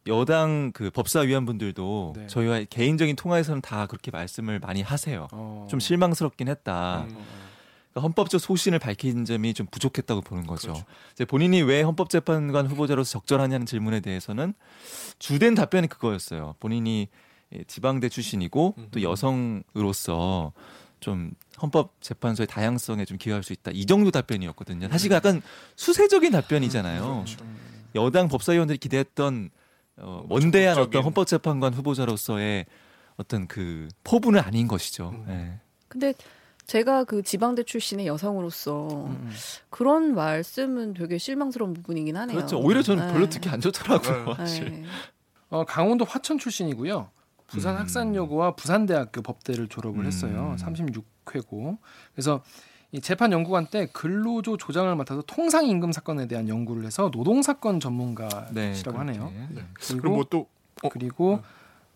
여당 0.08 0.72
그 0.72 0.90
법사위원분들도 0.90 2.14
네. 2.16 2.26
저희와 2.26 2.64
개인적인 2.68 3.14
통화에서는 3.16 3.60
다 3.62 3.86
그렇게 3.86 4.10
말씀을 4.10 4.58
많이 4.58 4.82
하세요. 4.82 5.28
어. 5.32 5.66
좀 5.70 5.78
실망스럽긴 5.80 6.48
했다. 6.48 7.06
음. 7.08 7.16
그러니까 7.92 8.00
헌법적 8.00 8.40
소신을 8.40 8.78
밝힌 8.78 9.25
점이 9.25 9.54
좀 9.54 9.66
부족했다고 9.70 10.22
보는 10.22 10.46
거죠. 10.46 10.72
그렇죠. 10.72 10.87
이제 11.12 11.25
본인이 11.25 11.62
왜 11.62 11.82
헌법재판관 11.82 12.66
후보자로서 12.66 13.11
적절하냐는 13.11 13.66
질문에 13.66 14.00
대해서는 14.00 14.54
주된 15.18 15.54
답변이 15.54 15.87
그거였어요. 15.88 16.54
본인이 16.58 17.08
예, 17.54 17.64
지방대 17.64 18.08
출신이고 18.08 18.75
또 18.90 19.00
음. 19.00 19.02
여성으로서 19.02 20.52
좀 21.00 21.32
헌법 21.61 22.00
재판소의 22.00 22.46
다양성에 22.46 23.04
좀 23.04 23.18
기여할 23.18 23.42
수 23.42 23.52
있다. 23.52 23.72
이 23.75 23.84
정도 23.84 24.11
답변이었거든요. 24.11 24.88
사실 24.88 25.11
약간 25.12 25.42
수세적인 25.76 26.32
답변이잖아요. 26.32 27.25
그렇죠. 27.25 27.44
여당 27.94 28.28
법사위원들이 28.28 28.78
기대했던 28.78 29.50
어, 29.99 30.25
원대한 30.30 30.76
적극적인. 30.76 30.99
어떤 30.99 31.04
헌법재판관 31.04 31.75
후보자로서의 31.75 32.64
어떤 33.16 33.46
그 33.46 33.88
포부는 34.04 34.40
아닌 34.40 34.66
것이죠. 34.66 35.11
음. 35.11 35.26
예. 35.28 35.61
근데 35.88 36.14
제가 36.66 37.04
그 37.04 37.23
지방대 37.23 37.64
출신의 37.64 38.07
여성으로서 38.07 38.87
음, 39.07 39.11
음. 39.11 39.31
그런 39.71 40.14
말씀은 40.14 40.95
되게 40.95 41.19
실망스러운 41.19 41.75
부분이긴 41.75 42.16
하네요. 42.16 42.37
그렇죠. 42.37 42.59
오히려 42.59 42.83
저는 42.83 43.07
네. 43.07 43.12
별로 43.12 43.28
듣기 43.28 43.49
안 43.49 43.61
좋더라고요. 43.61 44.25
네. 44.26 44.35
사실. 44.37 44.71
네. 44.71 44.85
어, 45.50 45.64
강원도 45.64 46.04
화천 46.04 46.38
출신이고요. 46.38 47.11
부산 47.47 47.75
음. 47.75 47.81
학산여고와 47.81 48.54
부산대학교 48.54 49.23
법대를 49.23 49.69
졸업을 49.69 50.00
음. 50.00 50.07
했어요. 50.07 50.57
36회고. 50.59 51.78
그래서 52.14 52.42
이 52.92 53.00
재판 53.00 53.33
연구관 53.33 53.66
때 53.66 53.87
근로조 53.92 54.57
조장을 54.57 54.95
맡아서 54.97 55.23
통상 55.26 55.66
임금 55.66 55.92
사건에 55.92 56.26
대한 56.26 56.49
연구를 56.49 56.85
해서 56.85 57.11
노동 57.11 57.42
사건 57.42 57.81
전문가시라고 57.81 58.52
네, 58.54 58.75
하네요. 58.99 59.33
네. 59.50 59.64
그리고 59.75 60.00
그리고 60.00 60.14
뭐또 60.14 60.49
어, 60.83 60.88
그리고 60.90 61.40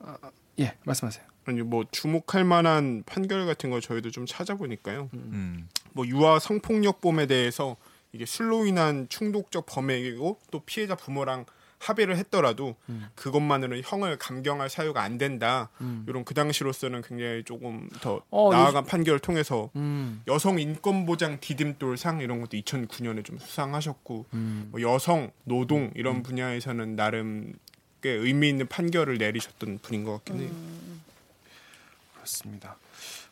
아, 0.01 0.17
예 0.59 0.75
말씀하세요. 0.85 1.25
아니 1.47 1.63
뭐 1.63 1.85
주목할 1.91 2.45
만한 2.45 3.03
판결 3.07 3.47
같은 3.47 3.71
거 3.71 3.81
저희도 3.81 4.11
좀 4.11 4.27
찾아보니까요. 4.27 5.09
음. 5.15 5.69
뭐 5.93 6.07
유아 6.07 6.41
성폭력범에 6.41 7.27
대해서 7.27 7.77
이게 8.13 8.27
술로 8.27 8.67
인한 8.67 9.09
충독적 9.09 9.65
범행이고 9.67 10.39
또 10.51 10.61
피해자 10.61 10.95
부모랑 10.95 11.47
합의를 11.79 12.17
했더라도 12.17 12.75
음. 12.89 13.07
그것만으로는 13.15 13.83
형을 13.85 14.19
감경할 14.19 14.69
사유가 14.69 15.03
안 15.03 15.19
된다. 15.19 15.69
음. 15.81 16.05
이런 16.09 16.25
그 16.25 16.35
당시로서는 16.35 17.03
굉장히 17.03 17.45
조금 17.45 17.89
더 18.01 18.23
어, 18.31 18.51
나아간 18.51 18.85
판결을 18.85 19.21
통해서 19.21 19.71
음. 19.77 20.23
여성 20.27 20.59
인권 20.59 21.07
보장 21.07 21.39
디딤돌상 21.39 22.21
이런 22.21 22.41
것도 22.41 22.57
2009년에 22.57 23.25
좀 23.25 23.39
수상하셨고 23.39 24.27
음. 24.33 24.69
뭐 24.73 24.81
여성 24.81 25.31
노동 25.45 25.93
이런 25.95 26.23
분야에서는 26.23 26.97
나름 26.97 27.53
꽤 28.01 28.11
의미 28.11 28.49
있는 28.49 28.67
판결을 28.67 29.19
내리셨던 29.19 29.79
분인 29.83 30.05
것 30.05 30.13
같긴 30.13 30.41
해요. 30.41 30.51
그렇습니다. 32.27 32.77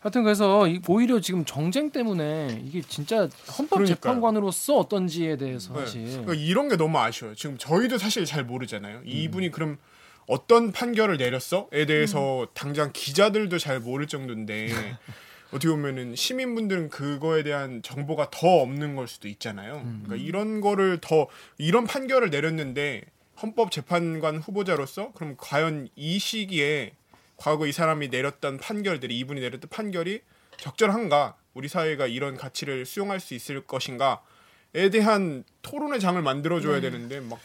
하여튼 0.01 0.23
그래서 0.23 0.69
이- 0.69 0.81
오히려 0.89 1.21
지금 1.21 1.45
정쟁 1.45 1.91
때문에 1.91 2.63
이게 2.65 2.81
진짜 2.83 3.29
헌법 3.59 3.85
재판관으로서 3.87 4.77
어떤지에 4.77 5.37
대해서 5.37 5.73
네. 5.75 5.81
사실 5.81 6.05
그러니까 6.07 6.35
이런 6.35 6.69
게 6.69 6.77
너무 6.77 6.99
아쉬워요. 6.99 7.35
지금 7.35 7.59
저희도 7.59 7.99
사실 7.99 8.25
잘 8.25 8.45
모르잖아요. 8.45 9.03
이분이 9.05 9.51
그럼 9.51 9.79
어떤 10.27 10.73
판결을 10.73 11.17
내렸어?에 11.19 11.85
대해서 11.87 12.47
당장 12.55 12.91
기자들도 12.93 13.59
잘 13.59 13.81
모를 13.81 14.07
정도인데 14.07 14.69
어떻게 15.51 15.69
보면은 15.69 16.17
시민분들은 16.17 16.89
그거에 16.89 17.43
대한 17.43 17.83
정보가 17.83 18.31
더 18.31 18.49
없는 18.63 18.97
걸 18.97 19.07
수도 19.09 19.29
있잖아요. 19.29 19.83
그러니까 20.05 20.17
이런 20.17 20.61
거를 20.61 20.99
더 21.01 21.29
이런 21.59 21.87
판결을 21.87 22.31
내렸는데 22.31 23.03
헌법 23.43 23.71
재판관 23.71 24.39
후보자로서 24.39 25.13
그럼 25.13 25.35
과연 25.37 25.89
이 25.97 26.19
시기에 26.19 26.93
과거 27.37 27.67
이 27.67 27.73
사람이 27.73 28.09
내렸던 28.09 28.59
판결들이 28.59 29.19
이분이 29.19 29.41
내렸던 29.41 29.69
판결이 29.71 30.21
적절한가? 30.59 31.37
우리 31.55 31.69
사회가 31.69 32.07
이런 32.07 32.37
가치를 32.37 32.85
수용할 32.87 33.21
수 33.21 33.35
있을 33.35 33.61
것인가에 33.67 34.91
대한 34.93 35.45
토론의 35.63 36.01
장을 36.01 36.21
만들어줘야 36.21 36.81
되는데 36.81 37.21
막 37.21 37.39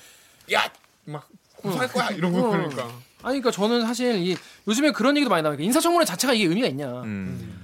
야! 0.51 0.71
막 1.05 1.27
고소할 1.57 1.87
거야! 1.89 2.09
이러고 2.09 2.49
그러니까 2.49 2.83
아니 3.21 3.39
그러니까 3.41 3.51
저는 3.51 3.81
사실 3.85 4.15
이 4.15 4.35
요즘에 4.67 4.91
그런 4.91 5.15
얘기도 5.17 5.29
많이 5.29 5.43
나와요. 5.43 5.57
인사청문회 5.59 6.05
자체가 6.05 6.33
이게 6.33 6.45
의미가 6.45 6.67
있냐? 6.67 7.01
음. 7.03 7.55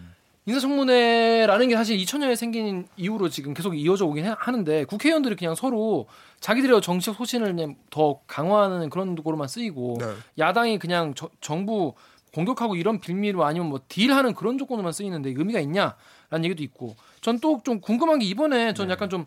인사청문회라는 0.47 1.69
게 1.69 1.75
사실 1.75 1.97
2000년에 1.97 2.35
생긴 2.35 2.87
이후로 2.97 3.29
지금 3.29 3.53
계속 3.55 3.73
이어져 3.73 4.05
오긴 4.05 4.25
해- 4.25 4.35
하는데 4.37 4.85
국회의원들이 4.85 5.35
그냥 5.35 5.55
서로 5.55 6.07
자기들의 6.39 6.81
정치적 6.81 7.15
소신을 7.15 7.55
그냥 7.55 7.75
더 7.89 8.19
강화하는 8.27 8.91
그런 8.91 9.15
도구로만 9.15 9.47
쓰이고 9.47 9.97
네. 9.99 10.13
야당이 10.37 10.77
그냥 10.77 11.13
저- 11.15 11.31
정부 11.41 11.95
공격하고 12.35 12.75
이런 12.75 12.99
빌미로 12.99 13.45
아니면 13.45 13.69
뭐 13.69 13.79
딜하는 13.87 14.33
그런 14.33 14.57
조건으로만 14.57 14.91
쓰이는데 14.93 15.29
의미가 15.35 15.59
있냐라는 15.61 16.43
얘기도 16.43 16.63
있고 16.63 16.95
전 17.21 17.39
또 17.39 17.61
좀 17.63 17.79
궁금한 17.79 18.19
게 18.19 18.25
이번에 18.25 18.73
전 18.73 18.87
네. 18.87 18.93
약간 18.93 19.09
좀 19.09 19.25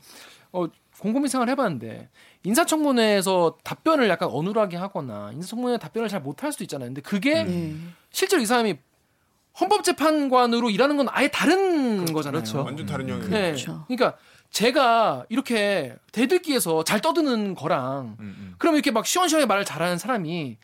어, 0.52 0.66
곰곰이 1.00 1.28
생각을 1.28 1.50
해봤는데 1.52 2.08
인사청문회에서 2.44 3.58
답변을 3.64 4.08
약간 4.08 4.28
어눌하게 4.30 4.76
하거나 4.76 5.30
인사청문회 5.32 5.78
답변을 5.78 6.08
잘 6.08 6.20
못할 6.20 6.52
수도 6.52 6.64
있잖아요. 6.64 6.88
근데 6.88 7.00
그게 7.00 7.44
네. 7.44 7.74
실제로 8.10 8.42
이 8.42 8.46
사람이 8.46 8.76
헌법재판관으로 9.60 10.70
일하는 10.70 10.96
건 10.96 11.06
아예 11.10 11.28
다른 11.28 12.04
거잖아요. 12.06 12.42
그렇죠. 12.42 12.62
완전 12.64 12.86
다른 12.86 13.08
영역. 13.08 13.28
네. 13.30 13.52
그렇죠. 13.52 13.84
그러니까 13.88 14.16
제가 14.50 15.24
이렇게 15.28 15.94
대들기에서 16.12 16.84
잘 16.84 17.00
떠드는 17.00 17.54
거랑 17.54 18.16
음, 18.20 18.36
음. 18.38 18.54
그럼 18.58 18.74
이렇게 18.74 18.90
막 18.90 19.06
시원시원하게 19.06 19.46
말을 19.46 19.64
잘하는 19.64 19.98
사람이 19.98 20.56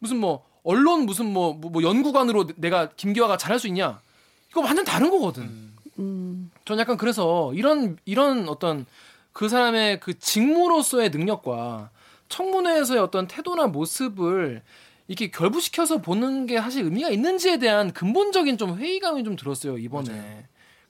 무슨 0.00 0.16
뭐 0.18 0.44
언론 0.68 1.06
무슨 1.06 1.32
뭐, 1.32 1.54
뭐, 1.54 1.70
뭐 1.70 1.82
연구관으로 1.82 2.48
내가 2.56 2.90
김기화가 2.90 3.38
잘할 3.38 3.58
수 3.58 3.68
있냐? 3.68 4.02
이거 4.50 4.60
완전 4.60 4.84
다른 4.84 5.10
거거든. 5.10 5.72
음. 5.98 6.50
전 6.66 6.78
약간 6.78 6.98
그래서 6.98 7.54
이런 7.54 7.96
이런 8.04 8.50
어떤 8.50 8.84
그 9.32 9.48
사람의 9.48 10.00
그 10.00 10.18
직무로서의 10.18 11.08
능력과 11.08 11.88
청문회에서의 12.28 13.00
어떤 13.00 13.26
태도나 13.26 13.68
모습을 13.68 14.60
이렇게 15.06 15.30
결부시켜서 15.30 16.02
보는 16.02 16.44
게 16.44 16.58
사실 16.58 16.84
의미가 16.84 17.08
있는지에 17.08 17.56
대한 17.56 17.90
근본적인 17.94 18.58
좀 18.58 18.76
회의감이 18.76 19.24
좀 19.24 19.36
들었어요 19.36 19.78
이번에. 19.78 20.44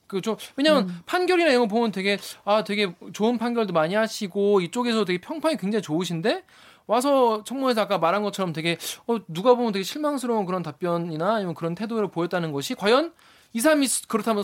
그좀 0.07 0.35
왜냐면 0.57 0.93
판결이나 1.05 1.51
이런 1.51 1.61
거 1.61 1.67
보면 1.67 1.93
되게 1.93 2.17
아 2.43 2.65
되게 2.65 2.93
좋은 3.13 3.37
판결도 3.37 3.71
많이 3.71 3.95
하시고 3.95 4.59
이쪽에서 4.59 5.05
되게 5.05 5.21
평판이 5.21 5.55
굉장히 5.55 5.81
좋으신데 5.83 6.43
와서 6.89 7.43
청문회에서 7.43 7.81
아까 7.81 7.99
말한 7.99 8.23
것처럼 8.23 8.51
되게 8.51 8.77
어 9.07 9.17
누가 9.27 9.53
보면 9.53 9.71
되게 9.71 9.83
실망스러운 9.83 10.45
그런 10.47 10.63
답변이나 10.63 11.35
아니면 11.35 11.53
그런 11.53 11.75
태도를 11.75 12.09
보였다는 12.09 12.51
것이 12.51 12.73
과연 12.73 13.13
이 13.53 13.59
사람이 13.59 13.87
수- 13.87 14.07
그렇다면 14.07 14.43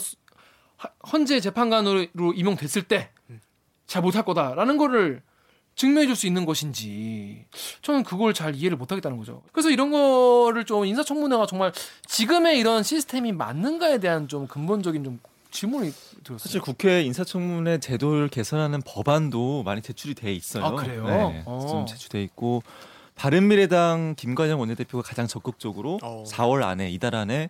헌재 1.11 1.39
재판관으로 1.39 2.05
임용됐을 2.35 2.83
때 2.83 3.09
잘 3.87 4.01
못할 4.01 4.25
거다라는 4.25 4.77
거를 4.77 5.21
증명해 5.75 6.07
줄 6.07 6.15
수 6.15 6.25
있는 6.25 6.45
것인지 6.45 7.45
저는 7.83 8.03
그걸 8.03 8.33
잘 8.33 8.55
이해를 8.55 8.77
못 8.77 8.91
하겠다는 8.91 9.17
거죠. 9.17 9.43
그래서 9.51 9.69
이런 9.69 9.91
거를 9.91 10.65
좀 10.65 10.85
인사청문회가 10.85 11.45
정말 11.45 11.71
지금의 12.07 12.57
이런 12.59 12.81
시스템이 12.81 13.31
맞는가에 13.33 13.99
대한 13.99 14.27
좀 14.27 14.47
근본적인 14.47 15.03
좀 15.03 15.19
질문이 15.55 15.91
들었어요. 16.23 16.37
사실 16.37 16.61
국회 16.61 17.01
인사청문회 17.01 17.79
제도를 17.79 18.27
개선하는 18.27 18.81
법안도 18.85 19.63
많이 19.63 19.81
제출이 19.81 20.13
돼 20.13 20.33
있어요. 20.33 20.65
아, 20.65 20.71
그래요? 20.75 21.05
네, 21.07 21.43
어. 21.45 21.65
좀 21.69 21.85
제출돼 21.85 22.21
있고 22.23 22.61
바른미래당 23.15 24.15
김관영 24.17 24.59
원내대표가 24.59 25.01
가장 25.01 25.25
적극적으로 25.27 25.99
어. 26.03 26.23
4월 26.27 26.63
안에 26.63 26.91
이달 26.91 27.15
안에 27.15 27.49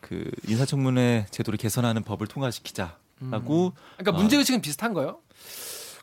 그 0.00 0.28
인사청문회 0.48 1.26
제도를 1.30 1.56
개선하는 1.56 2.02
법을 2.02 2.26
통과시키자라고 2.26 3.72
그러니까 3.96 4.10
아. 4.12 4.12
문제 4.12 4.36
의식은 4.36 4.60
비슷한 4.60 4.92
거예요? 4.92 5.20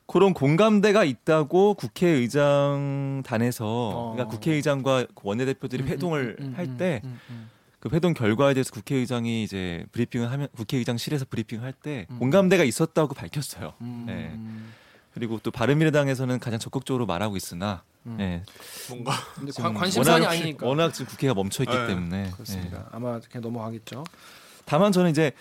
그런 0.06 0.34
공감대가 0.34 1.04
있다고 1.04 1.76
국회의장단에서 1.76 3.66
어. 3.66 4.12
그러니까 4.14 4.34
국회의장과 4.34 5.08
원내대표들이 5.22 5.84
음, 5.84 5.88
회동을 5.88 6.38
음, 6.40 6.46
음, 6.46 6.54
할 6.56 6.66
음, 6.66 6.78
때 6.78 7.02
음, 7.04 7.20
음. 7.30 7.50
그 7.84 7.90
회동 7.92 8.14
결과에 8.14 8.54
대해서 8.54 8.72
국회의장이 8.72 9.44
이제 9.44 9.86
브리핑을 9.92 10.32
하면 10.32 10.48
국회의장실에서 10.56 11.26
브리핑을 11.30 11.66
할때 11.66 12.08
음. 12.12 12.18
공감대가 12.18 12.64
있었다고 12.64 13.14
밝혔어요. 13.14 13.74
음, 13.82 14.06
네. 14.08 14.32
음. 14.36 14.74
그리고 15.14 15.38
또 15.44 15.52
바른미래당에서는 15.52 16.40
가장 16.40 16.60
적극적으로 16.60 17.06
말하고 17.06 17.36
있으나 17.36 17.84
음. 18.06 18.16
예, 18.22 18.44
뭔가 18.88 19.12
근데 19.36 19.52
지금 19.52 19.66
관, 19.66 19.74
관심사안이 19.74 20.24
워낙- 20.24 20.32
아니니까. 20.34 20.66
워낙 20.66 20.94
지금 20.94 21.08
국회가 21.08 21.34
멈춰 21.34 21.64
있기 21.64 21.76
네, 21.76 21.88
때문에 21.88 22.32
그렇습니다. 22.32 22.78
예. 22.78 22.84
아마 22.94 23.20
그냥 23.20 23.42
넘어가겠죠. 23.42 24.06
다만 24.64 24.94
저는 24.94 25.12
이제 25.12 25.34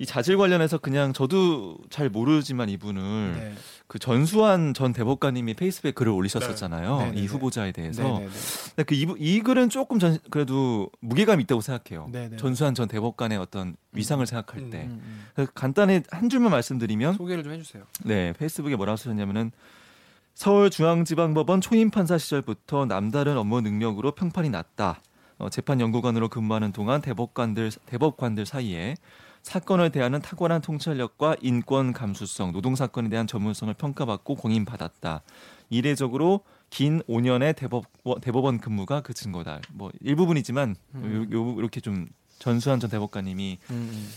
이 0.00 0.06
자질 0.06 0.38
관련해서 0.38 0.78
그냥 0.78 1.12
저도 1.12 1.76
잘 1.90 2.08
모르지만 2.08 2.70
이분을 2.70 3.34
네. 3.36 3.54
그 3.86 3.98
전수환 3.98 4.72
전 4.72 4.94
대법관님이 4.94 5.52
페이스북에 5.52 5.92
글을 5.92 6.10
올리셨었잖아요. 6.10 6.96
네. 6.96 7.04
네, 7.04 7.10
네, 7.10 7.18
이 7.18 7.20
네. 7.20 7.26
후보자에 7.26 7.70
대해서. 7.72 8.22
근데 8.74 8.82
그 8.84 8.94
이, 8.94 9.06
이 9.18 9.40
글은 9.40 9.68
조금 9.68 9.98
전, 9.98 10.18
그래도 10.30 10.90
무게감 11.00 11.40
이 11.40 11.42
있다고 11.42 11.60
생각해요. 11.60 12.10
전수환 12.38 12.74
전 12.74 12.88
대법관의 12.88 13.36
어떤 13.36 13.76
위상을 13.92 14.26
생각할 14.26 14.62
음. 14.62 14.70
때. 14.70 14.84
음, 14.84 15.26
음. 15.38 15.46
간단히 15.54 16.00
한 16.10 16.30
줄만 16.30 16.50
말씀드리면 16.50 17.18
소개를 17.18 17.44
좀 17.44 17.52
해주세요. 17.52 17.82
네, 18.02 18.32
페이스북에 18.38 18.76
뭐라고 18.76 18.96
쓰셨냐면은 18.96 19.52
서울중앙지방법원 20.32 21.60
초임 21.60 21.90
판사 21.90 22.16
시절부터 22.16 22.86
남다른 22.86 23.36
업무 23.36 23.60
능력으로 23.60 24.12
평판이 24.12 24.48
났다. 24.48 25.02
어, 25.36 25.50
재판 25.50 25.78
연구관으로 25.78 26.30
근무하는 26.30 26.72
동안 26.72 27.02
대법관들 27.02 27.70
대법관들 27.84 28.46
사이에 28.46 28.94
사건을 29.42 29.90
대하는 29.90 30.20
탁월한 30.20 30.60
통찰력과 30.60 31.36
인권 31.40 31.92
감수성, 31.92 32.52
노동 32.52 32.74
사건에 32.76 33.08
대한 33.08 33.26
전문성을 33.26 33.72
평가받고 33.74 34.34
공인받았다. 34.36 35.22
이례적으로 35.70 36.40
긴 36.68 37.00
5년의 37.08 37.56
대법 37.56 37.84
대법원 38.20 38.60
근무가 38.60 39.00
그 39.00 39.14
증거다. 39.14 39.60
뭐 39.72 39.90
일부분이지만 40.00 40.76
음. 40.96 41.28
요, 41.32 41.38
요, 41.38 41.54
이렇게 41.58 41.80
좀 41.80 42.08
전수환 42.38 42.80
전 42.80 42.90
대법관님이 42.90 43.58
음, 43.70 43.74
음. 43.92 44.08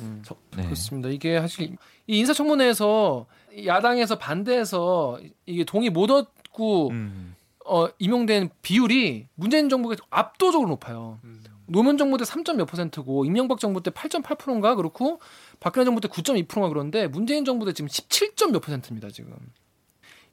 음. 0.00 0.22
저- 0.24 0.36
네. 0.56 0.64
그렇습니다. 0.64 1.08
이게 1.08 1.38
사실 1.40 1.76
이 2.06 2.18
인사청문회에서 2.18 3.26
야당에서 3.66 4.18
반대해서 4.18 5.18
이게 5.46 5.64
동의 5.64 5.90
못 5.90 6.10
얻고 6.10 6.90
음. 6.90 7.34
어, 7.66 7.88
임용된 7.98 8.50
비율이 8.62 9.26
문재인 9.34 9.68
정부가 9.68 9.96
압도적으로 10.10 10.68
높아요. 10.70 11.18
음. 11.70 11.72
노무현 11.72 11.96
정부 11.98 12.18
때 12.18 12.24
3. 12.24 12.42
몇 12.56 12.66
퍼센트고 12.66 13.24
임명박 13.24 13.60
정부 13.60 13.82
때 13.82 13.90
8.8%인가 13.90 14.74
그렇고 14.74 15.20
박근혜 15.60 15.84
정부 15.84 16.00
때 16.00 16.08
9.2%가 16.08 16.68
그런데 16.68 17.06
문재인 17.06 17.44
정부 17.44 17.64
때 17.64 17.72
지금 17.72 17.88
17. 17.88 18.32
몇 18.52 18.60
퍼센트입니다 18.60 19.08
지금. 19.10 19.34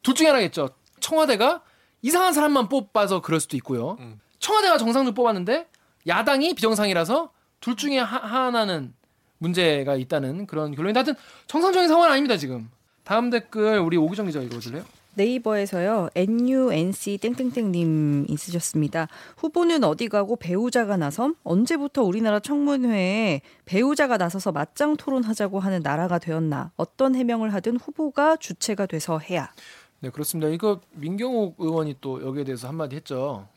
둘 0.04 0.16
중에 0.16 0.28
하나겠죠. 0.28 0.70
청와대가 1.00 1.62
이상한 2.02 2.34
사람만 2.34 2.70
뽑아서 2.70 3.22
그럴 3.22 3.40
수도 3.40 3.56
있고요. 3.58 3.98
음. 4.00 4.20
청와대가 4.40 4.78
정상들 4.78 5.14
뽑았는데 5.14 5.68
야당이 6.08 6.54
비정상이라서 6.56 7.32
둘 7.60 7.76
중에 7.76 8.00
하, 8.00 8.18
하나는 8.18 8.94
문제가 9.40 9.96
있다는 9.96 10.48
그런 10.48 10.74
결론이 10.74 10.94
하여튼 10.94 11.16
정상적인 11.48 11.88
상황은 11.88 12.12
아닙니다 12.12 12.38
지금. 12.38 12.70
다음 13.04 13.30
댓글 13.30 13.80
우리 13.80 13.98
오기정 13.98 14.26
기자 14.26 14.42
읽어줄래요? 14.42 14.84
네이버에서요 15.18 16.10
NUNC 16.16 17.18
땡땡땡님이 17.18 18.38
쓰셨습니다. 18.38 19.08
후보는 19.38 19.84
어디 19.84 20.08
가고 20.08 20.36
배우자가 20.36 20.96
나섬? 20.96 21.36
언제부터 21.44 22.04
우리나라 22.04 22.40
청문회에 22.40 23.42
배우자가 23.66 24.18
나서서 24.18 24.52
맞짱 24.52 24.96
토론하자고 24.96 25.60
하는 25.60 25.82
나라가 25.82 26.20
되었나? 26.20 26.72
어떤 26.78 27.16
해명을 27.16 27.54
하든 27.56 27.78
후보가 27.78 28.38
주체가 28.38 28.86
돼서 28.86 29.18
해야. 29.18 29.52
네 30.00 30.10
그렇습니다. 30.12 30.50
이거 30.50 30.80
민경욱 30.94 31.56
의원이 31.58 31.96
또 32.00 32.24
여기에 32.26 32.44
대해서 32.44 32.68
한마디 32.68 32.96
했죠. 32.96 33.48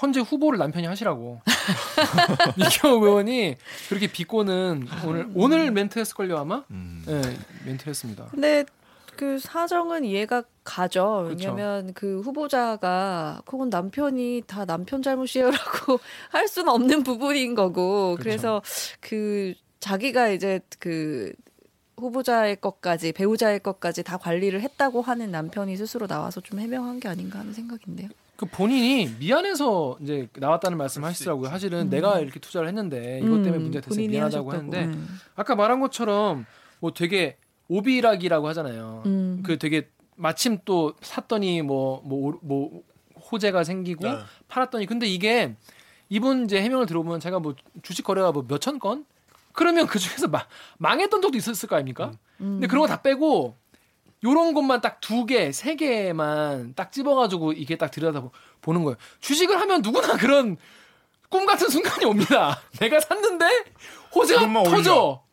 헌재 0.00 0.20
후보를 0.20 0.58
남편이 0.58 0.86
하시라고. 0.86 1.42
민경욱 2.56 3.02
의원이 3.02 3.56
그렇게 3.90 4.06
비꼬는 4.06 4.88
오늘 5.06 5.28
오늘 5.34 5.70
멘트했을 5.70 6.14
걸요 6.14 6.38
아마? 6.38 6.64
음. 6.70 7.02
네 7.06 7.20
멘트했습니다. 7.66 8.28
근데 8.30 8.64
그 9.16 9.38
사정은 9.38 10.04
이해가 10.04 10.42
가죠. 10.64 11.26
그쵸. 11.28 11.48
왜냐하면 11.50 11.92
그 11.94 12.20
후보자가 12.20 13.42
혹은 13.50 13.68
남편이 13.68 14.42
다 14.46 14.64
남편 14.64 15.02
잘못이에요라고 15.02 16.00
할 16.30 16.48
수는 16.48 16.68
없는 16.70 17.02
부분인 17.02 17.54
거고. 17.54 18.16
그쵸. 18.16 18.22
그래서그 18.22 19.54
자기가 19.80 20.30
이제 20.30 20.60
그 20.78 21.32
후보자의 21.96 22.56
것까지 22.60 23.12
배우자의 23.12 23.60
것까지 23.60 24.02
다 24.02 24.16
관리를 24.16 24.60
했다고 24.62 25.02
하는 25.02 25.30
남편이 25.30 25.76
스스로 25.76 26.06
나와서 26.06 26.40
좀 26.40 26.58
해명한 26.58 27.00
게 27.00 27.08
아닌가 27.08 27.38
하는 27.38 27.52
생각인데요. 27.52 28.08
그 28.36 28.46
본인이 28.46 29.14
미안해서 29.20 29.98
이제 30.00 30.28
나왔다는 30.36 30.76
말씀 30.76 31.02
그럴 31.02 31.12
수 31.14 31.18
하시더라고요. 31.20 31.46
있지. 31.46 31.50
사실은 31.52 31.80
음. 31.82 31.90
내가 31.90 32.18
이렇게 32.18 32.40
투자를 32.40 32.66
했는데 32.68 33.18
이것 33.18 33.30
때문에 33.42 33.56
음, 33.58 33.62
문제가 33.62 33.84
돼서 33.84 33.94
본인이 33.94 34.08
미안하다고 34.08 34.50
하셨다고. 34.50 34.74
했는데 34.76 34.96
음. 34.98 35.20
아까 35.36 35.54
말한 35.54 35.78
것처럼 35.80 36.44
뭐 36.80 36.92
되게 36.92 37.36
오비락이라고 37.68 38.48
하잖아요. 38.48 39.02
음. 39.06 39.42
그 39.44 39.58
되게 39.58 39.88
마침 40.16 40.58
또 40.64 40.94
샀더니 41.00 41.62
뭐뭐 41.62 42.38
뭐 42.42 42.82
호재가 43.32 43.64
생기고 43.64 44.06
네. 44.06 44.18
팔았더니 44.48 44.86
근데 44.86 45.06
이게 45.06 45.54
이분 46.08 46.44
이제 46.44 46.60
해명을 46.62 46.86
들어보면 46.86 47.20
제가 47.20 47.38
뭐 47.40 47.54
주식 47.82 48.04
거래가 48.04 48.30
뭐 48.32 48.44
몇천 48.46 48.78
건 48.78 49.04
그러면 49.52 49.86
그 49.86 49.98
중에서 49.98 50.28
마- 50.28 50.46
망했던 50.78 51.22
적도 51.22 51.36
있었을 51.38 51.68
거 51.68 51.76
아닙니까? 51.76 52.12
음. 52.40 52.58
근데 52.60 52.66
그런 52.66 52.82
거 52.82 52.86
다 52.86 53.00
빼고 53.02 53.56
요런 54.24 54.54
것만 54.54 54.80
딱 54.80 55.00
두 55.00 55.26
개, 55.26 55.52
세 55.52 55.74
개만 55.76 56.74
딱 56.74 56.92
집어가지고 56.92 57.52
이게 57.52 57.76
딱 57.76 57.90
들여다 57.90 58.22
보는 58.62 58.82
거예요. 58.84 58.96
주식을 59.20 59.60
하면 59.60 59.82
누구나 59.82 60.16
그런 60.16 60.56
꿈 61.28 61.44
같은 61.46 61.68
순간이 61.68 62.04
옵니다. 62.04 62.60
내가 62.80 63.00
샀는데 63.00 63.46
호재가 64.14 64.46
터져 64.64 65.23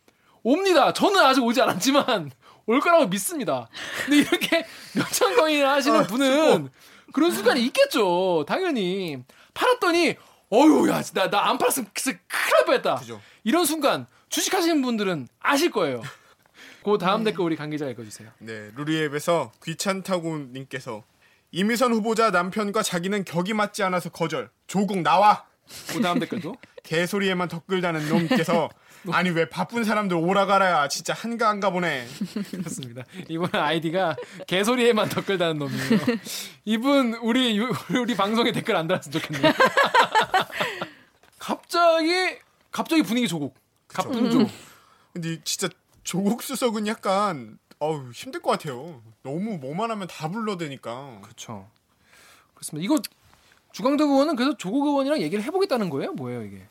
옵니다. 0.43 0.93
저는 0.93 1.19
아직 1.21 1.43
오지 1.43 1.62
않았지만 1.62 2.32
올 2.65 2.80
거라고 2.80 3.08
믿습니다. 3.08 3.67
근데 4.06 4.17
이렇게 4.17 4.65
몇천 4.95 5.34
아, 5.65 5.73
하시는 5.73 6.04
분은 6.08 6.69
그런 7.13 7.32
순간이 7.32 7.63
있겠죠. 7.65 8.45
당연히 8.47 9.23
팔았더니 9.54 10.15
어유 10.54 10.89
야나 10.89 11.30
나 11.30 11.49
안 11.49 11.58
팔았으면 11.58 11.89
큰일 11.93 12.19
날 12.30 12.65
뻔했다. 12.65 12.95
그죠. 12.95 13.21
이런 13.43 13.65
순간 13.65 14.06
주식하시는 14.30 14.82
분들은 14.82 15.27
아실 15.39 15.71
거예요. 15.71 16.01
그 16.84 16.97
다음 16.97 17.23
댓글 17.23 17.43
우리 17.45 17.56
강 17.56 17.69
기자 17.69 17.88
읽어주세요. 17.88 18.30
네, 18.39 18.71
루리앱에서 18.75 19.51
귀찮다고님께서 19.63 21.04
이미선 21.51 21.93
후보자 21.93 22.32
남편과 22.32 22.82
자기는 22.82 23.23
격이 23.25 23.54
맞지 23.54 23.84
않아서 23.84 24.10
거절. 24.10 24.49
조국 24.67 24.99
나와. 25.01 25.45
그 25.89 26.01
다음 26.01 26.19
댓글도 26.19 26.56
개소리에만 26.84 27.47
덧글다는 27.49 28.10
놈께서 28.10 28.69
아니 29.11 29.29
왜 29.31 29.49
바쁜 29.49 29.83
사람들 29.83 30.15
오라 30.17 30.45
가라야 30.45 30.87
진짜 30.87 31.13
한가 31.13 31.49
한가 31.49 31.69
보네. 31.71 32.05
그렇습니다. 32.51 33.03
이분 33.29 33.49
아이디가 33.53 34.15
개소리에만 34.47 35.09
댓글 35.09 35.37
다는 35.37 35.57
놈이에요. 35.57 35.99
이분 36.65 37.13
우리 37.15 37.57
유- 37.57 37.71
우리 37.99 38.15
방송에 38.15 38.51
댓글 38.51 38.75
안 38.75 38.87
달았으면 38.87 39.19
좋겠네요. 39.19 39.53
갑자기 41.39 42.37
갑자기 42.71 43.01
분위기 43.03 43.27
조국. 43.27 43.55
갑분조. 43.87 44.47
근데 45.13 45.41
진짜 45.43 45.67
조국 46.03 46.43
수석은 46.43 46.87
약간 46.87 47.57
어우 47.79 48.11
힘들 48.13 48.41
것 48.41 48.51
같아요. 48.51 49.01
너무 49.23 49.57
뭐만 49.57 49.91
하면 49.91 50.07
다 50.07 50.29
불러대니까. 50.29 51.19
그렇죠. 51.23 51.69
그렇습니다. 52.53 52.85
이거 52.85 53.01
주광덕 53.73 54.09
의원은 54.09 54.35
그래서 54.35 54.55
조국 54.57 54.85
의원이랑 54.87 55.21
얘기를 55.21 55.43
해보겠다는 55.43 55.89
거예요? 55.89 56.13
뭐예요 56.13 56.43
이게? 56.43 56.67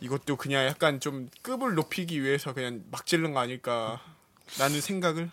이것도 0.00 0.36
그냥 0.36 0.66
약간 0.66 1.00
좀 1.00 1.28
급을 1.42 1.74
높이기 1.74 2.22
위해서 2.22 2.52
그냥 2.52 2.82
막 2.90 3.06
지른 3.06 3.32
거 3.32 3.40
아닐까. 3.40 4.00
라는 4.58 4.80
생각을 4.80 5.30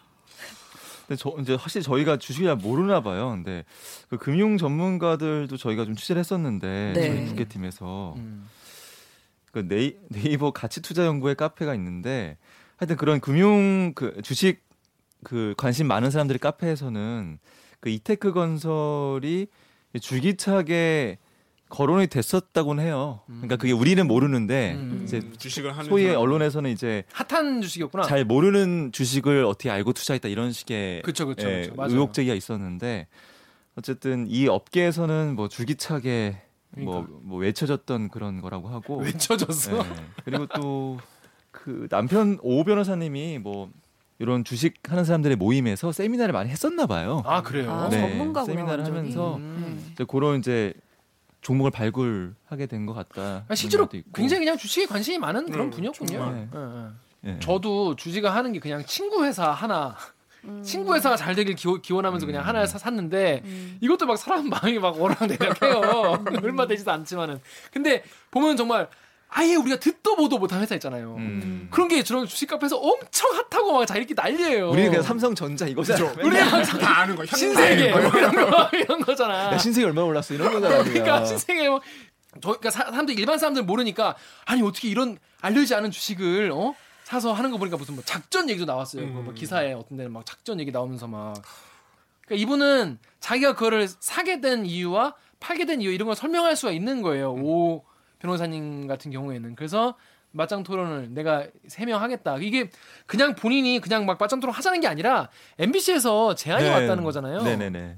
근데 1.07 1.17
저 1.17 1.35
이제 1.39 1.53
확실히 1.55 1.83
저희가 1.83 2.17
주식을 2.17 2.47
잘 2.47 2.55
모르나 2.55 3.01
봐요. 3.01 3.31
근데 3.31 3.65
그 4.09 4.17
금융 4.17 4.57
전문가들도 4.57 5.55
저희가 5.57 5.85
좀 5.85 5.95
취재를 5.95 6.19
했었는데 6.19 6.93
네. 6.95 7.07
저희 7.07 7.25
국회팀에서 7.27 8.13
음. 8.17 8.49
그 9.51 9.67
네이, 9.67 9.95
네이버 10.09 10.51
가치 10.51 10.81
투자 10.81 11.05
연구회 11.05 11.33
카페가 11.35 11.75
있는데 11.75 12.37
하여튼 12.77 12.95
그런 12.95 13.19
금융 13.19 13.93
그 13.93 14.21
주식 14.23 14.63
그 15.23 15.53
관심 15.57 15.87
많은 15.87 16.09
사람들이 16.09 16.39
카페에서는 16.39 17.37
그 17.79 17.89
이테크 17.89 18.31
건설이 18.33 19.47
줄기차게 20.01 21.19
거론이 21.73 22.05
됐었다고는 22.07 22.83
해요. 22.83 23.21
그러니까 23.25 23.55
그게 23.55 23.71
우리는 23.71 24.05
모르는데 24.07 24.73
음. 24.75 25.01
이제 25.03 25.21
주식을 25.37 25.71
하는 25.71 25.85
소위 25.89 26.05
사람- 26.05 26.21
언론에서는 26.21 26.69
이제 26.69 27.03
핫한 27.13 27.61
주식이었구나. 27.61 28.03
잘 28.03 28.25
모르는 28.25 28.91
주식을 28.91 29.43
어떻게 29.45 29.71
알고 29.71 29.93
투자했다 29.93 30.27
이런 30.29 30.51
식의 30.51 31.01
그쵸, 31.01 31.25
그쵸, 31.25 31.49
예, 31.49 31.61
그쵸. 31.61 31.75
맞아요. 31.75 31.91
의혹 31.91 32.13
제기가 32.13 32.35
있었는데 32.35 33.07
어쨌든 33.75 34.27
이 34.29 34.47
업계에서는 34.47 35.33
뭐 35.35 35.47
줄기차게 35.49 36.37
뭐, 36.77 36.93
그러니까. 37.01 37.19
뭐 37.23 37.39
외쳐졌던 37.39 38.09
그런 38.09 38.39
거라고 38.41 38.67
하고 38.69 38.97
외쳐졌어. 38.97 39.77
예. 39.79 39.83
그리고 40.25 40.45
또 40.47 40.97
그 41.51 41.87
남편 41.89 42.39
오 42.41 42.63
변호사님이 42.63 43.37
뭐 43.37 43.69
이런 44.17 44.43
주식 44.43 44.73
하는 44.89 45.05
사람들의 45.05 45.37
모임에서 45.37 45.91
세미나를 45.91 46.33
많이 46.33 46.49
했었나 46.49 46.87
봐요. 46.87 47.21
아 47.25 47.43
그래요. 47.43 47.71
아, 47.71 47.89
네, 47.89 47.99
전문가구나. 47.99 48.45
세미나를 48.45 48.83
완전히. 48.85 48.97
하면서 48.97 49.35
음. 49.37 49.89
이제 49.93 50.03
그런 50.07 50.39
이제 50.39 50.73
종목을 51.43 51.71
발굴하게 51.71 52.65
된 52.67 52.85
것 52.85 52.93
같다. 52.93 53.45
아, 53.47 53.55
실제로. 53.55 53.87
굉장히 54.13 54.39
그냥 54.45 54.57
주식에 54.57 54.85
관심이 54.85 55.17
많은 55.19 55.49
그런 55.51 55.67
음, 55.67 55.71
분이었군요. 55.71 56.07
정말. 56.17 56.47
예, 56.53 57.29
예. 57.29 57.33
예. 57.35 57.39
저도 57.39 57.95
주식을 57.95 58.33
하는 58.33 58.51
게 58.53 58.59
그냥 58.59 58.83
친구 58.85 59.23
회사 59.25 59.51
하나 59.51 59.95
친구 60.61 60.93
회사가 60.93 61.15
잘 61.15 61.35
되길 61.35 61.55
기원, 61.55 61.81
기원하면서 61.81 62.25
그냥 62.25 62.41
음. 62.43 62.47
하나 62.47 62.65
사, 62.65 62.77
샀는데 62.77 63.41
음. 63.45 63.77
이것도 63.79 64.05
막 64.05 64.17
사람 64.17 64.49
마음이 64.49 64.77
막 64.79 64.99
오락내락해요. 64.99 66.23
얼마 66.43 66.67
되지도 66.67 66.91
않지만은 66.91 67.39
근데 67.71 68.03
보면 68.31 68.57
정말 68.57 68.89
아예 69.35 69.55
우리가 69.55 69.77
듣도 69.77 70.15
보도 70.15 70.37
못한 70.37 70.61
회사 70.61 70.75
있잖아요. 70.75 71.15
음. 71.17 71.67
그런 71.71 71.87
게 71.87 72.03
저런 72.03 72.27
주식 72.27 72.47
카페에서 72.47 72.77
엄청 72.77 73.31
핫하고 73.31 73.73
막 73.73 73.85
자기끼리 73.85 74.15
난리예요. 74.15 74.69
우리는 74.69 74.89
그냥 74.89 75.03
삼성전자 75.03 75.65
이거잖아. 75.67 76.11
우리는 76.11 76.51
막다 76.51 76.99
아는 76.99 77.15
거. 77.15 77.25
신세계 77.25 77.91
뭐. 77.91 77.99
이런 77.99 78.35
거 78.35 78.69
이런 78.73 78.99
거잖아. 79.01 79.53
야, 79.53 79.57
신세계 79.57 79.87
얼마나 79.87 80.05
올랐어 80.07 80.35
이런 80.35 80.53
거잖아. 80.53 80.83
그러니까. 80.83 81.25
신세계 81.25 81.67
뭐 81.67 81.81
저, 82.41 82.49
그러니까 82.49 82.69
사, 82.69 82.85
사람들 82.85 83.17
일반 83.17 83.39
사람들 83.39 83.63
모르니까 83.63 84.15
아니 84.45 84.61
어떻게 84.61 84.87
이런 84.87 85.17
알려지지 85.41 85.73
않은 85.75 85.89
주식을 85.89 86.51
어 86.53 86.75
사서 87.03 87.33
하는 87.33 87.49
거 87.49 87.57
보니까 87.57 87.75
무슨 87.77 87.95
뭐 87.95 88.03
작전 88.05 88.49
얘기도 88.49 88.65
나왔어요. 88.65 89.07
뭐, 89.07 89.23
뭐 89.23 89.33
기사에 89.33 89.73
어떤 89.73 89.97
데는 89.97 90.11
막 90.13 90.25
작전 90.27 90.59
얘기 90.59 90.71
나오면서 90.71 91.07
막 91.07 91.33
그러니까 92.27 92.41
이분은 92.43 92.99
자기가 93.19 93.53
그거를 93.55 93.87
사게 93.87 94.41
된 94.41 94.65
이유와 94.65 95.15
팔게 95.39 95.65
된 95.65 95.81
이유 95.81 95.91
이런 95.91 96.05
걸 96.05 96.15
설명할 96.15 96.55
수가 96.55 96.71
있는 96.71 97.01
거예요. 97.01 97.33
오 97.33 97.83
변호사님 98.27 98.87
같은 98.87 99.11
경우에는 99.11 99.55
그래서 99.55 99.95
맞짱 100.31 100.63
토론을 100.63 101.13
내가 101.13 101.45
세 101.67 101.85
명 101.85 102.01
하겠다. 102.01 102.37
이게 102.37 102.69
그냥 103.05 103.35
본인이 103.35 103.79
그냥 103.79 104.05
막 104.05 104.17
맞짱 104.19 104.39
토론 104.39 104.55
하자는 104.55 104.79
게 104.79 104.87
아니라 104.87 105.29
MBC에서 105.59 106.33
제안이 106.33 106.63
네. 106.63 106.69
왔다는 106.71 107.03
거잖아요. 107.03 107.43
네네네. 107.43 107.97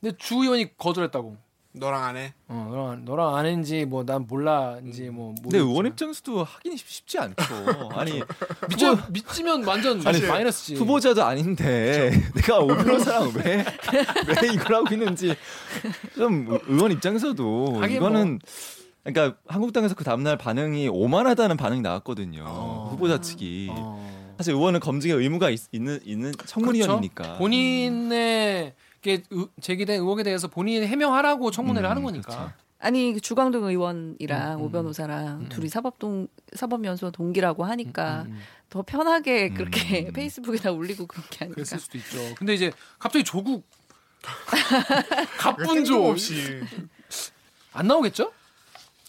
근데 0.00 0.16
주 0.16 0.36
의원이 0.36 0.78
거절했다고. 0.78 1.36
너랑 1.76 2.04
안 2.04 2.16
해. 2.16 2.32
어, 2.46 2.68
너랑 2.70 3.04
너랑 3.04 3.34
아는지 3.34 3.84
뭐 3.84 4.04
난 4.04 4.26
몰라인지 4.28 5.10
뭐. 5.10 5.34
근데 5.34 5.58
모르겠지만. 5.58 5.68
의원 5.68 5.86
입장에서도 5.86 6.44
하긴 6.44 6.76
쉽- 6.76 6.88
쉽지 6.88 7.18
않죠. 7.18 7.34
아니 7.94 8.22
믿지 8.68 8.86
믿지면 9.10 9.64
완전 9.64 10.06
아니, 10.06 10.20
마이너스지. 10.20 10.76
후보자도 10.76 11.24
아닌데 11.24 12.12
내가 12.36 12.60
오 12.60 12.68
변호사랑 12.68 13.32
왜왜 13.34 14.52
이걸 14.54 14.74
하고 14.76 14.86
있는지 14.94 15.34
좀 16.14 16.60
의원 16.68 16.92
입장에서도 16.92 17.82
이거는 17.90 18.38
그러니까 19.04 19.38
한국당에서 19.46 19.94
그 19.94 20.02
다음날 20.04 20.38
반응이 20.38 20.88
오만하다는 20.88 21.56
반응이 21.56 21.82
나왔거든요. 21.82 22.44
어. 22.46 22.88
후보자 22.90 23.20
측이 23.20 23.68
어. 23.70 24.34
사실 24.38 24.54
의원은 24.54 24.80
검증의 24.80 25.16
의무가 25.16 25.50
있, 25.50 25.60
는 25.72 26.00
있는 26.04 26.32
청문위원이니까 26.46 27.22
그렇죠? 27.22 27.38
본인의 27.38 28.74
게 29.02 29.22
의- 29.30 29.46
제기된 29.60 30.00
의혹에 30.00 30.22
대해서 30.22 30.48
본인이 30.48 30.86
해명하라고 30.86 31.50
청문회를 31.50 31.86
음, 31.86 31.90
하는 31.90 32.02
거니까. 32.02 32.28
그렇죠. 32.28 32.52
아니 32.80 33.18
주광등 33.20 33.64
의원이랑 33.64 34.58
음, 34.58 34.62
오 34.62 34.66
음. 34.66 34.72
변호사랑 34.72 35.40
음. 35.42 35.48
둘이 35.50 35.68
사법동 35.68 36.26
사법연수원 36.54 37.12
동기라고 37.12 37.64
하니까 37.64 38.22
음, 38.22 38.32
음. 38.32 38.40
더 38.70 38.82
편하게 38.82 39.50
그렇게 39.50 40.06
음. 40.06 40.12
페이스북에나 40.14 40.72
올리고 40.72 41.06
그런 41.06 41.24
게 41.30 41.44
아닐까. 41.44 41.54
그랬을 41.56 41.78
수도 41.78 41.98
있죠. 41.98 42.18
근데 42.36 42.54
이제 42.54 42.72
갑자기 42.98 43.22
조국 43.24 43.66
갑분조 45.38 45.92
뜬금없이 45.94 46.62
안 47.72 47.86
나오겠죠? 47.86 48.32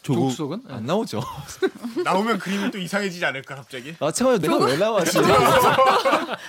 조국 0.05 0.29
조국석은? 0.29 0.61
네. 0.67 0.73
안 0.75 0.85
나오죠. 0.85 1.19
나오면 2.05 2.37
그림이 2.37 2.69
또 2.69 2.77
이상해지지 2.77 3.25
않을까 3.25 3.55
갑자기? 3.55 3.95
아 3.99 4.11
잠깐만 4.11 4.39
내가 4.41 4.57
왜? 4.59 4.75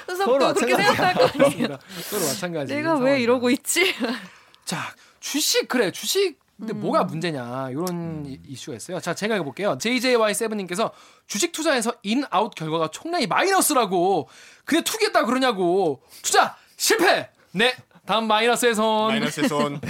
수석도 0.06 0.54
그렇게 0.54 0.74
마찬가지야. 0.76 1.78
서로 2.02 2.26
마찬가지. 2.26 2.74
내가 2.74 2.90
왜 2.92 2.96
상황이다. 2.98 3.16
이러고 3.22 3.50
있지? 3.50 3.94
자, 4.66 4.94
주식 5.20 5.68
그래 5.68 5.90
주식 5.90 6.38
근데 6.58 6.72
뭐가 6.74 7.04
문제냐 7.04 7.68
이런 7.70 8.24
이- 8.26 8.40
이슈가 8.46 8.76
있어요. 8.76 9.00
자, 9.00 9.14
제가 9.14 9.36
읽어볼게요. 9.36 9.78
JJY7님께서 9.78 10.90
주식 11.26 11.52
투자에서 11.52 11.92
in 12.02 12.23
out 12.23 12.54
결과가 12.54 12.88
총량이 12.88 13.26
마이너스라고 13.26 14.28
근데 14.64 14.82
투기했다 14.84 15.24
그러냐고 15.24 16.02
투자 16.22 16.56
실패. 16.76 17.30
네, 17.52 17.74
다음 18.04 18.26
마이너스의 18.26 18.74
손 18.74 19.08
마이너스의 19.08 19.48
손. 19.48 19.80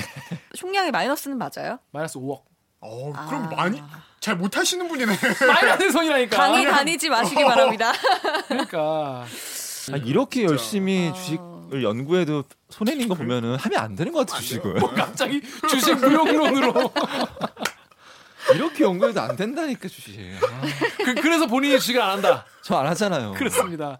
총량의 0.56 0.90
마이너스는 0.92 1.36
맞아요? 1.38 1.78
마이너스 1.90 2.18
5억. 2.18 2.42
어, 2.80 3.12
그럼 3.28 3.44
아. 3.52 3.56
많이 3.56 3.82
잘 4.20 4.36
못하시는 4.36 4.86
분이네. 4.88 5.16
마이너스의 5.46 5.92
손이라니까. 5.92 6.36
강의 6.36 6.64
다니지 6.66 7.08
마시기 7.08 7.44
바랍니다. 7.44 7.92
그러니까 8.48 9.24
아, 9.92 9.96
이렇게 10.04 10.44
열심히 10.44 11.10
아. 11.10 11.12
주식을 11.12 11.82
연구해도 11.82 12.44
손해낸 12.70 13.08
거 13.08 13.14
보면은 13.14 13.56
하면 13.56 13.78
안 13.80 13.94
되는 13.96 14.12
것 14.12 14.26
같아 14.26 14.40
주식을. 14.40 14.74
갑자기 14.96 15.42
주식 15.68 15.94
무용론으로 15.94 16.92
이렇게 18.54 18.84
연구해도 18.84 19.20
안 19.20 19.36
된다니까 19.36 19.88
주식. 19.88 20.18
아, 20.42 20.60
그, 21.04 21.14
그래서 21.16 21.46
본인이 21.46 21.78
주식을 21.78 22.00
안 22.00 22.10
한다. 22.12 22.44
저 22.62 22.76
안 22.76 22.86
하잖아요. 22.88 23.32
그렇습니다. 23.34 23.98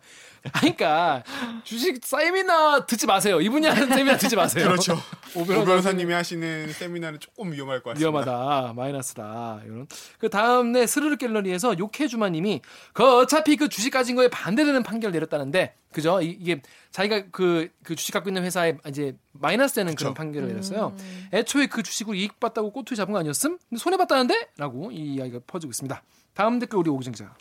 그러니까 0.55 1.23
주식 1.65 2.05
세미나 2.05 2.87
듣지 2.87 3.07
마세요. 3.07 3.41
이분이 3.41 3.67
하는 3.67 3.89
세미나 3.89 4.17
듣지 4.17 4.37
마세요. 4.37 4.65
그렇죠. 4.67 4.95
오오 5.35 5.45
변호사님 5.45 5.67
변호사님이 5.67 6.13
하시는 6.13 6.73
세미나는 6.73 7.21
조금 7.21 7.53
위험할 7.53 7.83
것 7.83 7.91
같습니다. 7.91 8.09
위험하다 8.09 8.75
마이너스다 8.75 9.61
이런 9.65 9.87
그 10.19 10.31
다음에 10.31 10.87
스르르 10.87 11.17
갤러리에서 11.17 11.79
욕해주마님이 11.79 12.63
그 12.93 13.19
어차피 13.19 13.57
그 13.57 13.69
주식 13.69 13.91
가진 13.91 14.17
거에 14.17 14.29
반대되는 14.29 14.83
판결 14.83 15.13
내렸다는데 15.13 15.75
그죠 15.93 16.21
이, 16.21 16.39
게 16.39 16.61
자기가 16.91 17.25
그, 17.31 17.69
그 17.83 17.95
주식 17.97 18.13
갖고 18.13 18.29
있는 18.29 18.43
회사에 18.45 18.77
이제 18.89 19.17
마이너스 19.33 19.75
되는 19.75 19.95
그런 19.95 20.13
그쵸. 20.13 20.15
판결을 20.15 20.49
내렸어요 20.49 20.95
음. 20.99 21.29
애초에 21.33 21.67
그 21.67 21.83
주식으로 21.83 22.15
이익 22.15 22.39
봤다고 22.39 22.71
꼬투리 22.71 22.97
잡은 22.97 23.13
거 23.13 23.19
아니었음 23.19 23.59
근데 23.69 23.79
손해 23.79 23.97
봤다는데 23.97 24.51
라고 24.59 24.91
이 24.91 25.15
이야기가 25.15 25.41
퍼지고 25.47 25.71
있습니다 25.71 26.03
다음 26.35 26.59
댓글 26.59 26.79
우리 26.79 26.91
오기정자 26.91 27.35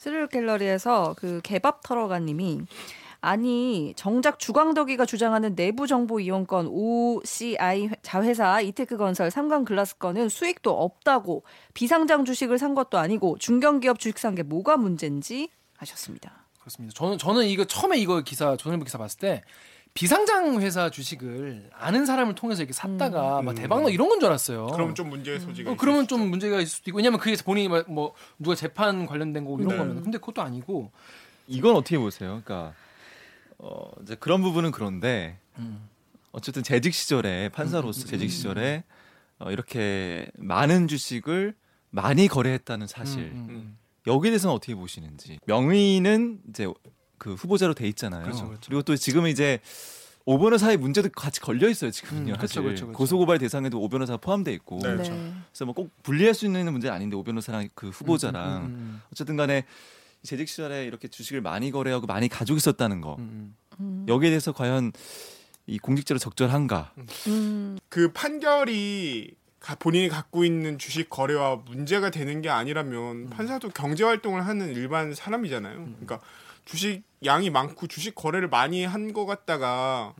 스릴 0.00 0.28
갤러리에서 0.28 1.14
그 1.18 1.42
개밥 1.42 1.82
털어가님이 1.82 2.62
아니 3.20 3.92
정작 3.96 4.38
주광덕이가 4.38 5.04
주장하는 5.04 5.54
내부 5.54 5.86
정보 5.86 6.20
이용권 6.20 6.68
OCI 6.68 7.90
자회사 8.00 8.62
이테크건설 8.62 9.30
삼광글라스 9.30 9.98
건은 9.98 10.30
수익도 10.30 10.70
없다고 10.70 11.44
비상장 11.74 12.24
주식을 12.24 12.58
산 12.58 12.74
것도 12.74 12.96
아니고 12.96 13.36
중견기업 13.38 13.98
주식 13.98 14.18
산 14.18 14.34
게 14.34 14.42
뭐가 14.42 14.78
문제인지 14.78 15.50
하셨습니다. 15.76 16.46
그렇습니다. 16.60 16.94
저는 16.96 17.18
저는 17.18 17.44
이거 17.48 17.64
처음에 17.66 17.98
이거 17.98 18.22
기사 18.22 18.56
조선일보 18.56 18.84
기사 18.86 18.96
봤을 18.96 19.18
때 19.18 19.42
비상장 19.94 20.60
회사 20.62 20.88
주식을 20.90 21.70
아는 21.74 22.06
사람을 22.06 22.34
통해서 22.34 22.62
이렇게 22.62 22.72
샀다가 22.72 23.42
막 23.42 23.54
대박 23.54 23.82
나 23.82 23.88
이런 23.88 24.08
건 24.08 24.20
줄 24.20 24.28
알았어요. 24.28 24.66
그럼 24.68 24.94
좀 24.94 25.10
문제의 25.10 25.40
소지가 25.40 25.72
어, 25.72 25.76
그러면 25.76 26.02
수좀 26.04 26.20
있죠. 26.20 26.28
문제가 26.28 26.56
있을 26.60 26.66
수도 26.68 26.90
있고 26.90 26.98
왜냐면 26.98 27.18
그게 27.18 27.36
본인이 27.42 27.68
막뭐 27.68 28.14
누가 28.38 28.54
재판 28.54 29.06
관련된 29.06 29.44
거고 29.44 29.58
이런 29.58 29.68
네. 29.70 29.76
거면 29.78 30.02
근데 30.02 30.18
그것도 30.18 30.42
아니고 30.42 30.92
이건 31.46 31.74
어떻게 31.76 31.98
보세요? 31.98 32.40
그러니까 32.44 32.74
어, 33.58 33.90
이제 34.02 34.14
그런 34.14 34.42
부분은 34.42 34.70
그런데 34.70 35.38
음. 35.58 35.88
어쨌든 36.32 36.62
재직 36.62 36.94
시절에 36.94 37.48
판사로서 37.48 38.06
재직 38.06 38.30
시절에 38.30 38.84
어, 39.38 39.50
이렇게 39.50 40.30
많은 40.36 40.86
주식을 40.86 41.54
많이 41.90 42.28
거래했다는 42.28 42.86
사실 42.86 43.24
음, 43.32 43.46
음, 43.50 43.78
여기에 44.06 44.30
대해서는 44.30 44.54
어떻게 44.54 44.74
보시는지 44.76 45.40
명의는 45.46 46.40
이제 46.50 46.68
그 47.20 47.34
후보자로 47.34 47.74
돼 47.74 47.86
있잖아요. 47.88 48.22
그렇죠, 48.24 48.48
그렇죠. 48.48 48.70
리고 48.70 48.82
또 48.82 48.96
지금은 48.96 49.30
이제 49.30 49.60
오 50.24 50.38
변호사의 50.38 50.78
문제도 50.78 51.06
같이 51.10 51.38
걸려 51.40 51.68
있어요 51.68 51.90
지금은요. 51.90 52.32
음, 52.32 52.36
그렇죠, 52.38 52.62
그렇죠, 52.62 52.86
그렇죠. 52.86 52.96
고소고발 52.98 53.38
대상에도 53.38 53.78
오 53.78 53.88
변호사가 53.90 54.16
포함돼 54.16 54.52
있고 54.54 54.78
네. 54.82 54.94
네. 54.96 55.02
그래서 55.50 55.64
뭐 55.66 55.74
꼭 55.74 55.90
분리할 56.02 56.32
수 56.34 56.46
있는 56.46 56.70
문제는 56.72 56.96
아닌데 56.96 57.16
오 57.16 57.22
변호사랑 57.22 57.68
그 57.74 57.90
후보자랑 57.90 58.56
음, 58.56 58.64
음, 58.64 59.02
어쨌든간에 59.12 59.64
재직 60.22 60.48
시절에 60.48 60.84
이렇게 60.86 61.08
주식을 61.08 61.42
많이 61.42 61.70
거래하고 61.70 62.06
많이 62.06 62.28
가지고 62.28 62.56
있었다는 62.56 63.02
거 63.02 63.16
음, 63.18 63.54
음. 63.78 63.80
음. 63.80 64.06
여기에 64.08 64.30
대해서 64.30 64.52
과연 64.52 64.92
이 65.66 65.78
공직자로 65.78 66.18
적절한가? 66.18 66.94
음. 67.28 67.78
그 67.90 68.12
판결이 68.12 69.34
가- 69.60 69.74
본인이 69.74 70.08
갖고 70.08 70.44
있는 70.44 70.78
주식 70.78 71.10
거래와 71.10 71.56
문제가 71.66 72.10
되는 72.10 72.40
게 72.40 72.48
아니라면 72.48 73.28
판사도 73.28 73.68
경제 73.70 74.04
활동을 74.04 74.46
하는 74.46 74.70
일반 74.74 75.14
사람이잖아요. 75.14 75.74
그러니까 75.76 76.18
주식 76.70 77.02
양이 77.24 77.50
많고 77.50 77.86
주식 77.88 78.14
거래를 78.14 78.48
많이 78.48 78.84
한것 78.84 79.26
같다가 79.26 80.14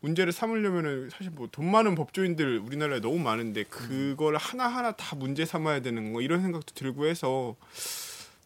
문제를 0.00 0.32
삼으려면은 0.32 1.10
사실 1.10 1.30
뭐 1.32 1.48
돈 1.50 1.68
많은 1.70 1.94
법조인들 1.96 2.58
우리나라에 2.58 3.00
너무 3.00 3.18
많은데 3.18 3.64
그걸 3.64 4.36
하나 4.36 4.68
하나 4.68 4.92
다 4.92 5.16
문제 5.16 5.44
삼아야 5.44 5.80
되는 5.80 6.12
거 6.12 6.20
이런 6.20 6.42
생각도 6.42 6.74
들고 6.74 7.06
해서 7.06 7.56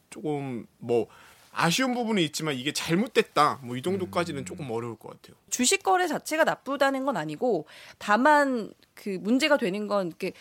조금 0.08 0.66
뭐 0.78 1.06
아쉬운 1.52 1.92
부분이 1.94 2.24
있지만 2.26 2.54
이게 2.54 2.72
잘못됐다 2.72 3.58
뭐 3.62 3.76
이 3.76 3.82
정도까지는 3.82 4.46
조금 4.46 4.70
어려울 4.70 4.96
것 4.96 5.10
같아요. 5.10 5.36
주식 5.50 5.82
거래 5.82 6.06
자체가 6.06 6.44
나쁘다는 6.44 7.04
건 7.04 7.16
아니고 7.18 7.66
다만 7.98 8.72
그 8.94 9.18
문제가 9.20 9.56
되는 9.58 9.86
건 9.86 10.06
이렇게 10.08 10.32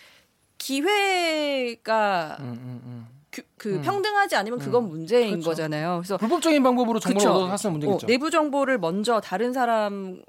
기회가 0.58 2.38
음, 2.40 2.46
음, 2.46 2.82
음. 2.86 3.19
그, 3.32 3.44
그 3.58 3.76
음. 3.76 3.82
평등하지 3.82 4.36
않으면 4.36 4.60
그건 4.60 4.90
문제인 4.90 5.32
그렇죠. 5.32 5.50
거잖아요. 5.50 5.98
그래서 5.98 6.18
불법적인 6.18 6.64
방법으로 6.64 7.00
정보를 7.00 7.32
그쵸. 7.32 7.46
얻어서 7.46 7.70
문제겠죠. 7.70 8.06
어, 8.06 8.08
내부 8.08 8.32
정보를 8.32 8.80
먼저 8.80 9.20
다른 9.20 9.54
사람 9.54 10.22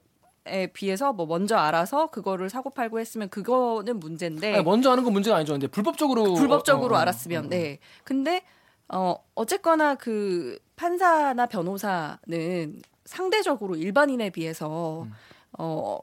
에 0.46 0.68
비해서 0.68 1.12
뭐 1.12 1.26
먼저 1.26 1.56
알아서 1.56 2.06
그거를 2.06 2.48
사고 2.48 2.70
팔고 2.70 2.98
했으면 2.98 3.28
그거는 3.28 4.00
문제인데 4.00 4.54
아니, 4.54 4.64
먼저 4.64 4.90
하는 4.90 5.04
건 5.04 5.12
문제가 5.12 5.36
아니죠. 5.36 5.52
근데 5.52 5.66
불법적으로 5.66 6.32
불법적으로 6.32 6.94
어, 6.94 6.98
어, 6.98 7.00
알았으면 7.02 7.44
어, 7.44 7.46
어. 7.46 7.50
네. 7.50 7.78
근데 8.04 8.42
어 8.88 9.16
어쨌거나 9.34 9.96
그 9.96 10.58
판사나 10.76 11.44
변호사는 11.44 12.82
상대적으로 13.04 13.76
일반인에 13.76 14.30
비해서 14.30 15.02
음. 15.02 15.12
어 15.58 15.98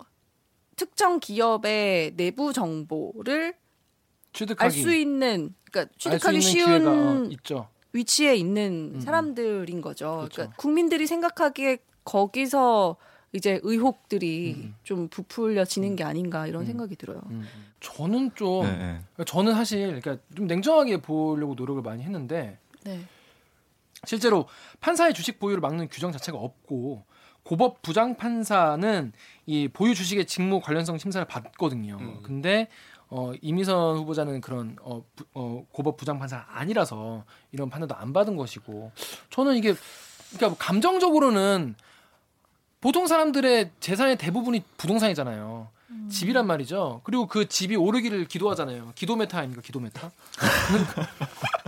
특정 0.75 1.19
기업의 1.19 2.15
내부 2.15 2.53
정보를 2.53 3.55
알 4.58 4.71
수 4.71 4.93
있는 4.93 5.54
그러니까 5.71 5.93
취득하기 5.97 6.38
있는 6.38 6.41
쉬운 6.41 6.67
기회가 6.67 6.91
어, 6.91 7.28
있죠. 7.32 7.67
위치에 7.93 8.36
있는 8.36 8.93
음. 8.95 9.00
사람들인 9.00 9.82
거죠. 9.82 10.17
그렇죠. 10.17 10.36
그러니까 10.36 10.56
국민들이 10.58 11.08
생각하기에 11.08 11.78
거기서 12.04 12.97
이제 13.34 13.60
의혹들이 13.63 14.54
음. 14.58 14.76
좀 14.84 15.08
부풀려지는 15.10 15.95
게 15.95 16.04
아닌가 16.04 16.47
이런 16.47 16.65
생각이 16.65 16.95
들어요. 16.95 17.21
음. 17.30 17.47
저는 17.80 18.32
좀 18.36 18.63
네, 18.63 19.02
네. 19.17 19.26
저는 19.26 19.54
사실 19.54 20.00
그러니까 20.00 20.17
좀 20.36 20.47
냉정하게 20.47 21.02
보려고 21.02 21.54
노력을 21.56 21.82
많이 21.82 22.04
했는데 22.04 22.58
네. 22.84 23.02
실제로 24.06 24.47
판사의 24.80 25.13
주식 25.13 25.39
보유를 25.39 25.60
막는 25.62 25.89
규정 25.89 26.12
자체가 26.12 26.38
없고 26.38 27.04
고법 27.43 27.82
부장 27.82 28.15
판사는 28.15 29.12
이 29.45 29.67
보유 29.69 29.95
주식의 29.95 30.26
직무 30.26 30.60
관련성 30.60 30.97
심사를 30.97 31.26
받거든요. 31.28 31.97
음. 32.00 32.19
근데 32.23 32.67
어, 33.09 33.31
이미선 33.41 33.97
후보자는 33.97 34.41
그런 34.41 34.75
어, 34.81 35.03
부- 35.15 35.25
어, 35.33 35.65
고법 35.71 35.97
부장 35.97 36.19
판사 36.19 36.45
아니라서 36.49 37.23
이런 37.51 37.69
판단도 37.69 37.95
안 37.95 38.11
받은 38.13 38.35
것이고 38.35 38.91
저는 39.29 39.55
이게 39.55 39.73
그러니까 40.31 40.49
뭐 40.49 40.57
감정적으로는 40.59 41.75
보통 42.81 43.07
사람들의 43.07 43.71
재산의 43.79 44.17
대부분이 44.17 44.63
부동산이잖아요. 44.77 45.69
집이란 46.09 46.45
말이죠. 46.47 46.99
그리고 47.05 47.27
그 47.27 47.47
집이 47.47 47.75
오르기를 47.77 48.25
기도하잖아요. 48.25 48.91
기도 48.93 49.15
meta 49.15 49.39
아닙니까? 49.39 49.61
기도 49.63 49.79
meta. 49.79 50.12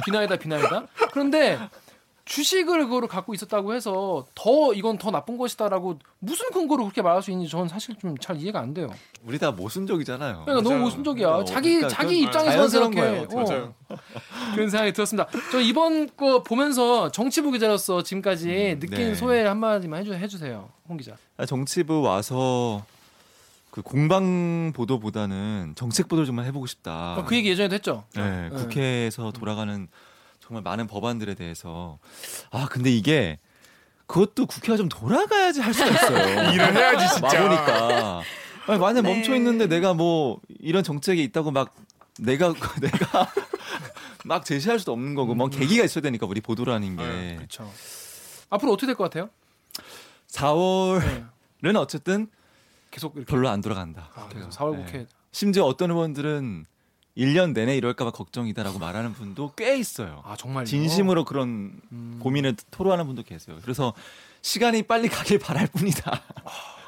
비나이다 0.06 0.36
비나이다. 0.38 0.88
그런데 1.12 1.58
주식을 2.30 2.86
그거를 2.86 3.08
갖고 3.08 3.34
있었다고 3.34 3.74
해서 3.74 4.24
더 4.36 4.72
이건 4.76 5.00
더 5.00 5.10
나쁜 5.10 5.36
것이다라고 5.36 5.98
무슨 6.20 6.52
근거로 6.52 6.84
그렇게 6.84 7.02
말할 7.02 7.24
수 7.24 7.32
있는지 7.32 7.50
저는 7.52 7.68
사실 7.68 7.96
좀 7.96 8.16
잘 8.20 8.38
이해가 8.38 8.60
안 8.60 8.74
돼요. 8.74 8.88
우리 9.24 9.40
다 9.40 9.50
모순적이잖아요. 9.52 10.44
그러니까 10.46 10.54
너무 10.62 10.70
맞아요. 10.70 10.84
모순적이야. 10.84 11.28
어, 11.28 11.44
자기 11.44 11.76
그러니까 11.78 11.90
자기 11.90 12.20
입장에서 12.22 12.68
생각해. 12.68 12.96
거예요. 12.96 13.28
맞아요. 13.34 13.74
그런 14.54 14.70
생각이 14.70 14.94
들었습니다. 14.94 15.28
저 15.52 15.60
이번 15.60 16.16
거 16.16 16.44
보면서 16.44 17.10
정치부 17.12 17.52
기자로서 17.52 18.04
지금까지 18.04 18.78
느낀 18.80 18.90
네. 18.90 19.16
소회 19.16 19.44
한 19.46 19.58
마디만 19.58 20.02
해주, 20.02 20.14
해주세요, 20.14 20.70
홍 20.88 20.98
기자. 20.98 21.14
아, 21.38 21.46
정치부 21.48 22.02
와서 22.02 22.86
그 23.72 23.82
공방 23.82 24.72
보도보다는 24.76 25.74
정책 25.76 26.08
보도를 26.08 26.28
정말 26.28 26.46
해보고 26.46 26.68
싶다. 26.68 27.16
어, 27.18 27.26
그 27.26 27.36
얘기 27.36 27.50
예전에도 27.50 27.74
했죠. 27.74 28.04
네, 28.16 28.50
네. 28.50 28.56
국회에서 28.56 29.32
돌아가는 29.32 29.88
정말 30.50 30.64
많은 30.64 30.88
법안들에 30.88 31.36
대해서 31.36 32.00
아 32.50 32.68
근데 32.72 32.90
이게 32.90 33.38
그것도 34.08 34.48
국회가 34.48 34.78
좀 34.78 34.90
돌아가야지 34.90 35.62
할 35.62 35.72
수가 35.76 35.92
있어요. 35.92 36.50
일을 36.52 36.76
해야지 36.76 37.08
진짜. 37.14 37.40
와보니까 37.44 38.24
아니, 38.66 38.80
만약 38.80 39.02
네. 39.02 39.14
멈춰 39.14 39.36
있는데 39.36 39.68
내가 39.68 39.94
뭐 39.94 40.40
이런 40.60 40.84
정책이 40.84 41.22
있다고 41.26 41.52
막 41.52 41.76
내가 42.18 42.52
내가 42.82 43.32
막 44.26 44.44
제시할 44.44 44.80
수도 44.80 44.92
없는 44.92 45.14
거고 45.14 45.36
뭐 45.36 45.50
계기가 45.50 45.84
있어야 45.84 46.02
되니까 46.02 46.26
우리 46.26 46.42
보도라는 46.42 46.98
게 46.98 47.04
네, 47.06 47.36
그렇죠. 47.36 47.72
앞으로 48.50 48.74
어떻게 48.74 48.88
될 48.88 48.96
것 48.96 49.04
같아요? 49.04 49.30
4월은 50.32 51.22
네. 51.62 51.78
어쨌든 51.78 52.28
계속 52.90 53.16
이렇게 53.18 53.30
별로 53.32 53.50
안 53.50 53.62
돌아간다. 53.62 54.10
아, 54.16 54.24
국회가. 54.24 54.50
4월 54.50 54.78
네. 54.78 54.84
국회 54.84 55.06
심지어 55.32 55.66
어떤 55.66 55.92
의원들은 55.92 56.66
1년 57.18 57.54
내내 57.54 57.76
이럴까봐 57.78 58.12
걱정이다라고 58.12 58.80
말하는 58.80 59.14
분도 59.14 59.54
꽤 59.56 59.78
있어요. 59.78 60.22
아 60.26 60.36
정말 60.38 60.66
진심으로 60.66 61.26
그런 61.26 61.80
음. 61.92 62.20
고민을 62.22 62.56
토로하는 62.72 63.06
분도 63.06 63.24
계세요. 63.24 63.58
그래서 63.62 63.94
시간이 64.42 64.84
빨리 64.84 65.10
가길 65.10 65.40
바랄 65.40 65.68
뿐이다. 65.68 66.22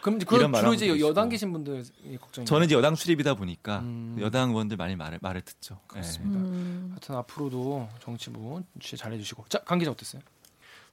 그럼 0.02 0.18
그 0.20 0.38
주로 0.58 0.74
이제 0.74 1.00
여당. 1.00 1.30
계신 1.30 1.52
분들 1.52 1.84
걱정이. 2.20 2.46
저는 2.46 2.66
이제 2.66 2.76
여당 2.76 2.96
출입이다 2.96 3.36
보니까 3.36 3.80
음. 3.80 4.18
여당 4.20 4.50
의원들 4.52 4.78
많이 4.78 4.96
말을 4.96 5.20
말을 5.22 5.42
듣죠. 5.42 5.80
그렇습니다. 5.88 6.40
음. 6.40 6.88
하여튼 6.92 7.16
앞으로도 7.16 7.88
정치부 8.02 8.64
취재 8.80 8.98
잘해주시고 8.98 9.46
자 9.50 9.60
강 9.66 9.80
기자 9.80 9.92
어땠어요? 9.92 10.22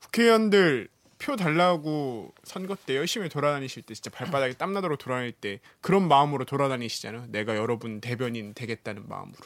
국회의원들 0.02 0.88
표 1.18 1.36
달라고 1.36 2.32
선거 2.44 2.76
때 2.76 2.96
열심히 2.96 3.28
돌아다니실 3.28 3.82
때 3.82 3.94
진짜 3.94 4.10
발바닥에 4.10 4.54
땀나도록 4.54 4.98
돌아다닐 4.98 5.32
때 5.32 5.60
그런 5.80 6.06
마음으로 6.08 6.44
돌아다니시잖아요. 6.44 7.26
내가 7.28 7.56
여러분 7.56 8.00
대변인 8.00 8.54
되겠다는 8.54 9.08
마음으로. 9.08 9.38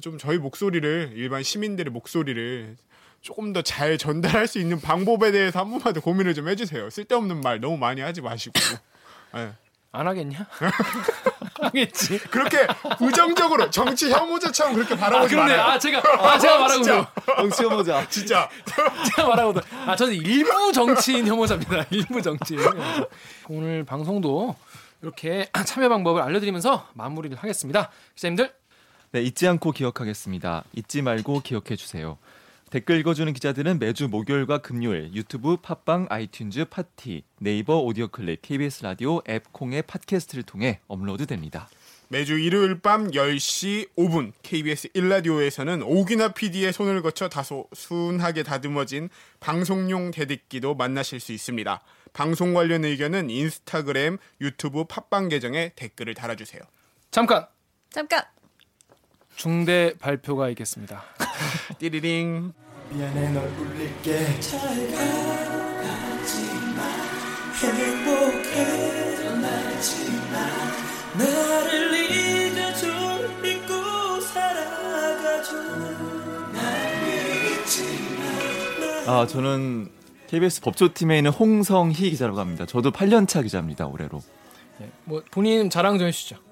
좀 0.00 0.18
저희 0.18 0.38
목소리를 0.38 1.12
일반 1.14 1.42
시민들의 1.42 1.92
목소리를 1.92 2.76
조금 3.20 3.52
더 3.52 3.62
잘 3.62 3.98
전달할 3.98 4.46
수 4.46 4.58
있는 4.60 4.80
방법에 4.80 5.32
대해서 5.32 5.60
한 5.60 5.70
번만 5.70 5.92
더 5.92 6.00
고민을 6.00 6.34
좀 6.34 6.48
해주세요. 6.48 6.88
쓸데없는 6.90 7.40
말 7.40 7.60
너무 7.60 7.76
많이 7.76 8.00
하지 8.00 8.20
마시고. 8.20 8.54
예. 9.36 9.52
안 9.90 10.06
하겠냐? 10.06 10.46
하겠지. 11.60 12.18
그렇게 12.18 12.66
부정적으로 12.98 13.70
정치 13.70 14.10
혐오자처럼 14.10 14.74
그렇게 14.74 14.94
아 14.94 14.96
바라보지 14.96 15.34
그러네. 15.34 15.56
말아요. 15.56 15.72
아 15.72 15.78
제가 15.78 15.98
아 16.18 16.38
제가 16.38 16.58
말하고 16.58 16.82
진짜. 16.82 17.12
정치 17.36 17.64
혐오자. 17.64 18.06
진짜 18.10 18.48
제가 19.16 19.28
말하고 19.28 19.54
아 19.86 19.96
저는 19.96 20.14
일부 20.14 20.72
정치인 20.72 21.26
혐오자입니다. 21.26 21.84
일부 21.90 22.20
정치인. 22.22 22.60
오늘 23.48 23.84
방송도 23.84 24.54
이렇게 25.02 25.48
참여 25.64 25.88
방법을 25.88 26.22
알려드리면서 26.22 26.88
마무리를 26.94 27.36
하겠습니다. 27.36 27.90
기자님들 28.14 28.52
네, 29.12 29.22
잊지 29.22 29.48
않고 29.48 29.72
기억하겠습니다. 29.72 30.64
잊지 30.74 31.02
말고 31.02 31.40
기억해 31.40 31.76
주세요. 31.76 32.18
댓글 32.70 32.98
읽어주는 32.98 33.32
기자들은 33.32 33.78
매주 33.78 34.08
목요일과 34.08 34.58
금요일 34.58 35.10
유튜브, 35.14 35.56
팟빵, 35.56 36.08
아이튠즈, 36.08 36.68
팟티, 36.68 37.24
네이버 37.40 37.78
오디오 37.78 38.08
클립, 38.08 38.42
KBS 38.42 38.82
라디오 38.82 39.22
앱 39.26 39.50
콩의 39.52 39.82
팟캐스트를 39.82 40.42
통해 40.42 40.80
업로드됩니다. 40.86 41.70
매주 42.08 42.38
일요일 42.38 42.80
밤 42.80 43.10
10시 43.10 43.94
5분 43.96 44.32
KBS 44.42 44.88
1라디오에서는 44.88 45.82
오기나 45.86 46.34
PD의 46.34 46.74
손을 46.74 47.00
거쳐 47.00 47.30
다소 47.30 47.68
순하게 47.72 48.42
다듬어진 48.42 49.08
방송용 49.40 50.10
댓읽기도 50.10 50.74
만나실 50.74 51.20
수 51.20 51.32
있습니다. 51.32 51.80
방송 52.12 52.52
관련 52.52 52.84
의견은 52.84 53.30
인스타그램, 53.30 54.18
유튜브 54.42 54.84
팟빵 54.84 55.28
계정에 55.28 55.72
댓글을 55.74 56.12
달아주세요. 56.14 56.60
잠깐 57.10 57.46
잠깐. 57.90 58.37
중대 59.38 59.94
발표가 60.00 60.48
있겠습니다. 60.50 61.04
띠리링. 61.78 62.52
미안해 62.90 63.28
널 63.30 63.44
울릴게 63.46 64.40
잘가 64.40 64.98
행복해 67.54 69.16
떠나지마 69.16 70.38
나를 71.18 71.94
잊어줘 72.10 72.86
잊고 73.44 74.20
살아가줘 74.22 75.52
날 76.52 76.62
잊지마 77.62 79.12
아 79.12 79.26
저는 79.26 79.90
KBS 80.26 80.62
법조팀에 80.62 81.18
있는 81.18 81.30
홍성희 81.30 82.10
기자라고 82.10 82.40
합니다. 82.40 82.66
저도 82.66 82.90
8년차 82.90 83.42
기자입니다 83.44 83.86
올해로. 83.86 84.20
예, 84.80 84.90
뭐 85.04 85.22
본인 85.30 85.70
자랑 85.70 85.98
좀 85.98 86.08
해주시죠. 86.08 86.47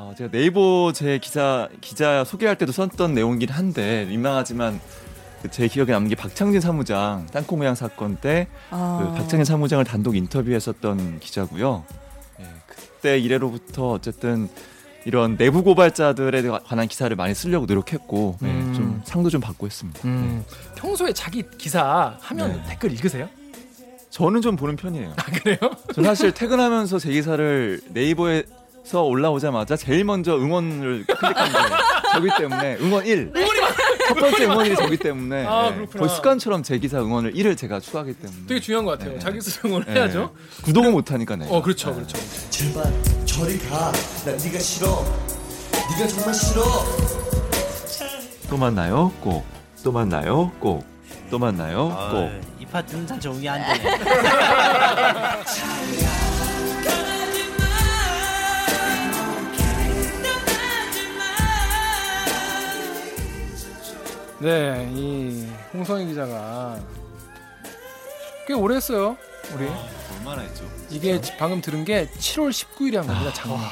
아, 0.00 0.14
제가 0.16 0.30
네이버 0.30 0.92
제 0.94 1.18
기사 1.18 1.68
기자 1.80 2.22
소개할 2.22 2.56
때도 2.56 2.70
썼던 2.70 3.14
내용이긴 3.14 3.50
한데 3.50 4.04
민망하지만 4.04 4.80
그제 5.42 5.66
기억에 5.66 5.90
남는 5.90 6.08
게 6.08 6.14
박창진 6.14 6.60
사무장 6.60 7.26
땅콩 7.32 7.58
모양 7.58 7.74
사건 7.74 8.16
때 8.16 8.46
아. 8.70 9.00
그 9.02 9.18
박창진 9.18 9.44
사무장을 9.44 9.84
단독 9.84 10.14
인터뷰했었던 10.14 11.18
기자고요. 11.18 11.84
예, 12.38 12.44
그때 12.68 13.18
이래로부터 13.18 13.90
어쨌든 13.90 14.48
이런 15.04 15.36
내부 15.36 15.64
고발자들에 15.64 16.42
관한 16.42 16.86
기사를 16.86 17.14
많이 17.16 17.34
쓰려고 17.34 17.66
노력했고 17.66 18.38
예, 18.42 18.46
음. 18.46 18.72
좀 18.74 19.02
상도 19.04 19.30
좀 19.30 19.40
받고 19.40 19.66
했습니다. 19.66 20.00
음, 20.04 20.44
평소에 20.76 21.12
자기 21.12 21.42
기사 21.58 22.16
하면 22.20 22.52
네. 22.52 22.62
댓글 22.68 22.92
읽으세요? 22.92 23.28
저는 24.10 24.42
좀 24.42 24.54
보는 24.54 24.76
편이에요. 24.76 25.14
아 25.16 25.22
그래요? 25.24 25.58
저는 25.92 26.08
사실 26.08 26.32
퇴근하면서 26.32 27.00
제 27.00 27.10
기사를 27.10 27.80
네이버에 27.88 28.44
서 28.88 29.02
올라오자마자 29.02 29.76
제일 29.76 30.02
먼저 30.04 30.34
응원을 30.38 31.04
클릭한 31.06 31.52
게 31.52 31.58
저기 32.14 32.28
때문에 32.38 32.76
응원 32.80 33.04
1. 33.04 33.32
첫 34.08 34.14
번째 34.14 34.44
응원이 34.46 34.76
저기 34.76 34.96
때문에 34.96 35.44
아, 35.44 35.70
네. 35.70 35.84
거의 35.84 36.08
습관처럼 36.08 36.62
제 36.62 36.78
기사 36.78 36.98
응원을 36.98 37.34
1을 37.34 37.54
제가 37.54 37.80
추가하기 37.80 38.14
때문에 38.14 38.38
되게 38.48 38.60
중요한 38.60 38.86
것 38.86 38.92
같아요. 38.92 39.12
네. 39.12 39.18
자기 39.18 39.42
스스로 39.42 39.84
네. 39.84 39.92
해야죠. 39.92 40.32
구독을 40.62 40.90
못 40.90 41.12
하니까 41.12 41.36
네. 41.36 41.46
어 41.50 41.60
그렇죠, 41.60 41.94
그렇죠. 41.94 42.16
제발 42.48 42.90
저리 43.26 43.58
가 43.58 43.92
난 44.24 44.36
네가 44.38 44.58
싫어 44.58 45.04
네가 45.98 46.08
정말 46.08 46.32
싫어 46.34 46.62
또 48.48 48.56
만나요 48.56 49.12
꼭. 49.20 49.44
또 49.84 49.92
만나요 49.92 50.50
꼭. 50.58 50.86
또 51.30 51.38
만나요 51.38 51.88
꼭. 52.10 52.30
이 52.58 52.64
파트는 52.64 53.06
참 53.06 53.20
적응이 53.20 53.46
안 53.50 53.60
되네. 53.78 53.98
네, 64.40 64.88
이 64.94 65.46
홍성희 65.74 66.06
기자가 66.06 66.80
꽤 68.46 68.54
오래 68.54 68.76
했어요. 68.76 69.16
우리 69.54 69.66
얼마나 70.18 70.42
했죠? 70.42 70.64
이게 70.90 71.20
방금 71.38 71.60
들은 71.60 71.84
게 71.84 72.06
7월 72.06 72.50
19일에 72.50 72.96
한 72.96 73.06
겁니다. 73.06 73.32
작년. 73.32 73.58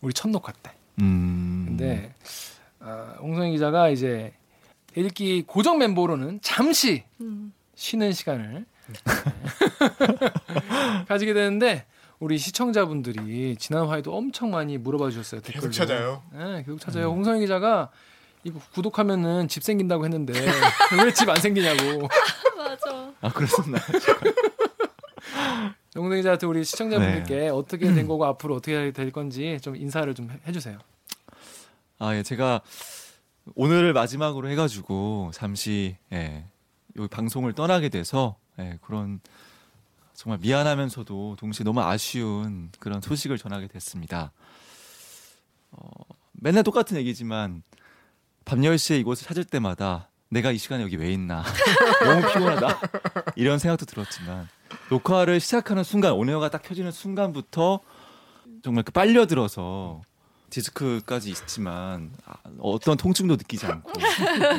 우리 0.00 0.14
첫 0.14 0.28
녹화 0.30 0.52
때. 0.52 0.70
음. 1.00 1.64
근데 1.68 2.14
아, 2.78 3.16
홍성희 3.20 3.52
기자가 3.52 3.88
이제 3.88 4.32
읽기 4.96 5.44
고정 5.46 5.78
멤버로는 5.78 6.40
잠시 6.42 7.04
음. 7.20 7.52
쉬는 7.74 8.12
시간을 8.12 8.64
가지게 11.08 11.32
되는데 11.34 11.86
우리 12.18 12.38
시청자분들이 12.38 13.56
지난 13.56 13.86
화에도 13.86 14.14
엄청 14.16 14.50
많이 14.50 14.78
물어봐 14.78 15.10
주셨어요 15.10 15.40
댓글로. 15.40 15.62
계속 15.62 15.72
찾아요. 15.72 16.22
네, 16.32 16.62
계속 16.64 16.80
찾아요. 16.80 17.10
홍성희 17.10 17.40
기자가 17.40 17.90
이거 18.44 18.58
구독하면은 18.72 19.48
집 19.48 19.62
생긴다고 19.62 20.04
했는데 20.04 20.32
왜 21.04 21.12
집 21.12 21.28
안 21.28 21.36
생기냐고. 21.40 22.08
맞아. 22.56 23.12
아 23.20 23.28
그랬었나요? 23.32 23.82
홍성희 25.96 26.18
기자한테 26.18 26.46
우리 26.46 26.64
시청자분들께 26.64 27.36
네. 27.36 27.48
어떻게 27.48 27.92
된 27.92 28.06
거고 28.06 28.24
앞으로 28.24 28.54
어떻게 28.56 28.92
될 28.92 29.10
건지 29.10 29.58
좀 29.60 29.76
인사를 29.76 30.12
좀 30.14 30.30
해- 30.30 30.38
해주세요. 30.46 30.78
아, 31.98 32.14
예, 32.14 32.22
제가 32.22 32.60
오늘을 33.56 33.92
마지막으로 33.92 34.48
해가지고 34.50 35.32
잠시 35.34 35.96
예, 36.12 36.46
여기 36.96 37.08
방송을 37.08 37.52
떠나게 37.52 37.88
돼서 37.88 38.36
예, 38.58 38.78
그런 38.82 39.20
정말 40.14 40.38
미안하면서도 40.40 41.36
동시에 41.38 41.64
너무 41.64 41.80
아쉬운 41.82 42.70
그런 42.78 43.00
소식을 43.00 43.36
전하게 43.38 43.66
됐습니다. 43.66 44.32
어, 45.72 45.88
맨날 46.32 46.62
똑같은 46.62 46.96
얘기지만 46.96 47.62
밤 48.44 48.60
10시에 48.60 48.98
이곳을 49.00 49.26
찾을 49.26 49.44
때마다 49.44 50.08
내가 50.28 50.52
이 50.52 50.58
시간에 50.58 50.82
여기 50.82 50.96
왜 50.96 51.12
있나 51.12 51.44
너무 52.04 52.20
피곤하다 52.32 52.80
이런 53.36 53.58
생각도 53.58 53.86
들었지만 53.86 54.48
녹화를 54.90 55.40
시작하는 55.40 55.82
순간 55.84 56.12
오네어가 56.12 56.50
딱 56.50 56.62
켜지는 56.62 56.92
순간부터 56.92 57.80
정말 58.62 58.84
그 58.84 58.92
빨려들어서 58.92 60.02
디스크까지 60.50 61.30
있지만 61.30 62.12
아, 62.26 62.34
어떤 62.58 62.96
통증도 62.96 63.36
느끼지 63.36 63.66
않고 63.66 63.92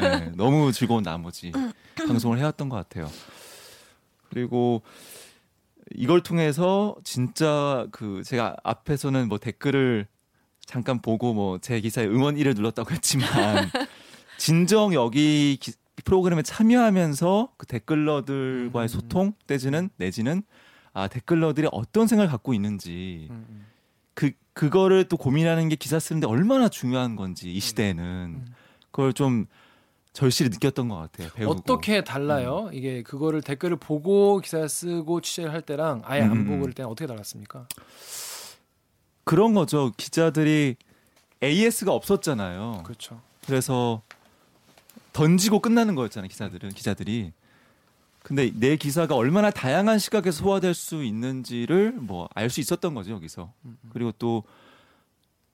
네, 0.01 0.31
너무 0.35 0.71
즐거운 0.71 1.03
나머지 1.03 1.51
방송을 1.95 2.39
해왔던 2.39 2.69
것 2.69 2.77
같아요. 2.77 3.09
그리고 4.29 4.81
이걸 5.93 6.23
통해서 6.23 6.95
진짜 7.03 7.85
그 7.91 8.23
제가 8.25 8.55
앞에서는 8.63 9.27
뭐 9.27 9.37
댓글을 9.37 10.07
잠깐 10.71 11.01
보고 11.01 11.33
뭐 11.33 11.59
제 11.59 11.79
기사에 11.81 12.05
응원 12.07 12.35
1을 12.35 12.55
눌렀다고 12.55 12.91
했지만 12.91 13.27
진정 14.37 14.93
여기 14.93 15.57
기- 15.59 15.73
프로그램에 16.05 16.41
참여하면서 16.41 17.49
그 17.57 17.65
댓글러들과의 17.67 18.87
소통 18.89 19.33
내지는 19.47 19.89
내지는 19.97 20.43
아 20.93 21.07
댓글러들이 21.07 21.67
어떤 21.71 22.07
생각을 22.07 22.31
갖고 22.31 22.53
있는지 22.53 23.27
음, 23.29 23.65
그 24.13 24.31
그거를 24.53 25.05
또 25.07 25.17
고민하는 25.17 25.69
게 25.69 25.75
기사 25.75 25.99
쓰는데 25.99 26.27
얼마나 26.27 26.69
중요한 26.69 27.15
건지 27.15 27.51
이 27.53 27.59
시대에는 27.59 28.45
그걸 28.91 29.13
좀 29.13 29.45
절실히 30.13 30.49
느꼈던 30.49 30.89
것 30.89 30.95
같아요. 30.97 31.29
배우고. 31.33 31.53
어떻게 31.53 32.03
달라요? 32.03 32.69
이게 32.73 33.01
그거를 33.01 33.41
댓글을 33.41 33.77
보고 33.77 34.39
기사 34.39 34.67
쓰고 34.67 35.21
취재를 35.21 35.53
할 35.53 35.61
때랑 35.61 36.01
아예 36.03 36.21
안 36.21 36.31
음, 36.31 36.43
보고 36.45 36.55
음. 36.55 36.59
그럴 36.61 36.73
때는 36.73 36.89
어떻게 36.91 37.07
달랐습니까? 37.07 37.67
그런 39.23 39.53
거죠. 39.53 39.91
기자들이 39.97 40.75
AS가 41.43 41.91
없었잖아요. 41.93 42.81
그렇죠. 42.83 43.21
그래서 43.45 44.01
던지고 45.13 45.59
끝나는 45.59 45.95
거였잖아요. 45.95 46.27
기사들은 46.29 46.69
기자들이. 46.69 47.33
근데 48.23 48.51
내 48.53 48.75
기사가 48.75 49.15
얼마나 49.15 49.49
다양한 49.49 49.97
시각에서 49.97 50.43
소화될 50.43 50.73
수 50.75 51.03
있는지를 51.03 51.93
뭐 51.93 52.27
알 52.35 52.49
수 52.49 52.59
있었던 52.59 52.93
거죠 52.93 53.11
여기서. 53.13 53.51
그리고 53.91 54.11
또 54.13 54.43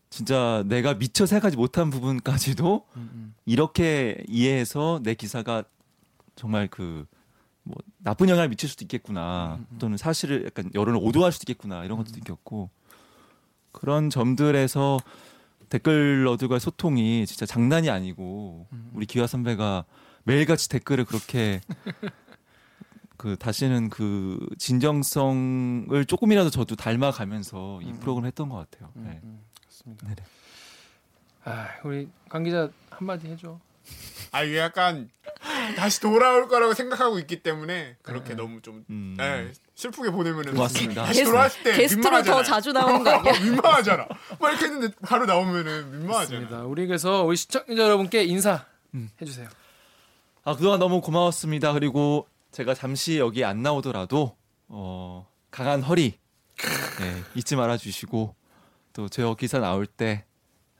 진짜 0.09 0.63
내가 0.67 0.93
미처 0.93 1.25
생각하지 1.25 1.57
못한 1.57 1.89
부분까지도 1.89 2.85
음, 2.95 3.09
음. 3.13 3.35
이렇게 3.45 4.23
이해해서 4.27 4.99
내 5.03 5.13
기사가 5.13 5.63
정말 6.35 6.67
그 6.67 7.05
뭐 7.67 7.75
나쁜 7.97 8.29
영향을 8.29 8.49
미칠 8.49 8.69
수도 8.69 8.85
있겠구나 8.85 9.59
또는 9.77 9.97
사실을 9.97 10.45
약간 10.45 10.71
여론을 10.73 10.99
오도할 11.03 11.31
수도 11.31 11.43
있겠구나 11.43 11.83
이런 11.83 11.97
것도 11.97 12.11
느꼈고 12.13 12.69
그런 13.71 14.09
점들에서 14.09 14.99
댓글러들과의 15.69 16.59
소통이 16.59 17.25
진짜 17.25 17.45
장난이 17.45 17.89
아니고 17.89 18.67
우리 18.93 19.05
기화 19.05 19.27
선배가 19.27 19.85
매일같이 20.23 20.69
댓글을 20.69 21.05
그렇게 21.05 21.61
그 23.17 23.35
다시는 23.35 23.89
그 23.89 24.39
진정성을 24.59 26.05
조금이라도 26.05 26.49
저도 26.49 26.75
닮아가면서 26.75 27.81
이 27.81 27.91
프로그램 27.93 28.27
했던 28.27 28.47
것 28.47 28.57
같아요. 28.57 28.91
네. 28.93 29.19
음, 29.23 29.41
그렇습니다. 29.61 30.07
네네. 30.07 30.23
아, 31.45 31.67
우리 31.83 32.09
강 32.29 32.43
기자 32.43 32.69
한마디 32.89 33.27
해줘. 33.27 33.59
아 34.31 34.43
이게 34.43 34.57
약간 34.59 35.09
다시 35.75 35.99
돌아올 36.01 36.47
거라고 36.47 36.73
생각하고 36.73 37.19
있기 37.19 37.41
때문에 37.43 37.97
그렇게 38.01 38.33
너무 38.35 38.61
좀 38.61 38.83
음. 38.89 39.15
네, 39.17 39.51
슬프게 39.75 40.11
보내면은 40.11 40.53
고맙습니다. 40.53 41.03
다시 41.05 41.19
게스트- 41.19 41.25
돌아왔을 41.31 41.63
때 41.63 41.73
게스트로 41.77 42.01
민망하잖아. 42.03 42.35
더 42.37 42.43
자주 42.43 42.71
나오는 42.71 43.03
거 43.03 43.09
아니야? 43.09 43.33
민망하잖아. 43.43 44.07
막 44.39 44.49
이렇게 44.51 44.65
했는데 44.65 44.95
바로 45.03 45.25
나오면은 45.25 45.91
민망하잖아. 45.99 46.39
맞습니다. 46.39 46.63
우리 46.65 46.87
그래서 46.87 47.23
우리 47.23 47.35
시청자 47.37 47.81
여러분께 47.81 48.23
인사 48.25 48.65
음. 48.93 49.09
해주세요. 49.21 49.47
아 50.43 50.55
그동안 50.55 50.79
너무 50.79 51.01
고마웠습니다. 51.01 51.73
그리고 51.73 52.27
제가 52.51 52.73
잠시 52.73 53.17
여기 53.19 53.43
안 53.43 53.61
나오더라도 53.61 54.35
어, 54.69 55.27
강한 55.51 55.81
허리 55.83 56.17
네, 56.99 57.23
잊지 57.35 57.55
말아 57.55 57.77
주시고 57.77 58.35
또 58.93 59.09
제어 59.09 59.35
기사 59.35 59.59
나올 59.59 59.85
때 59.85 60.25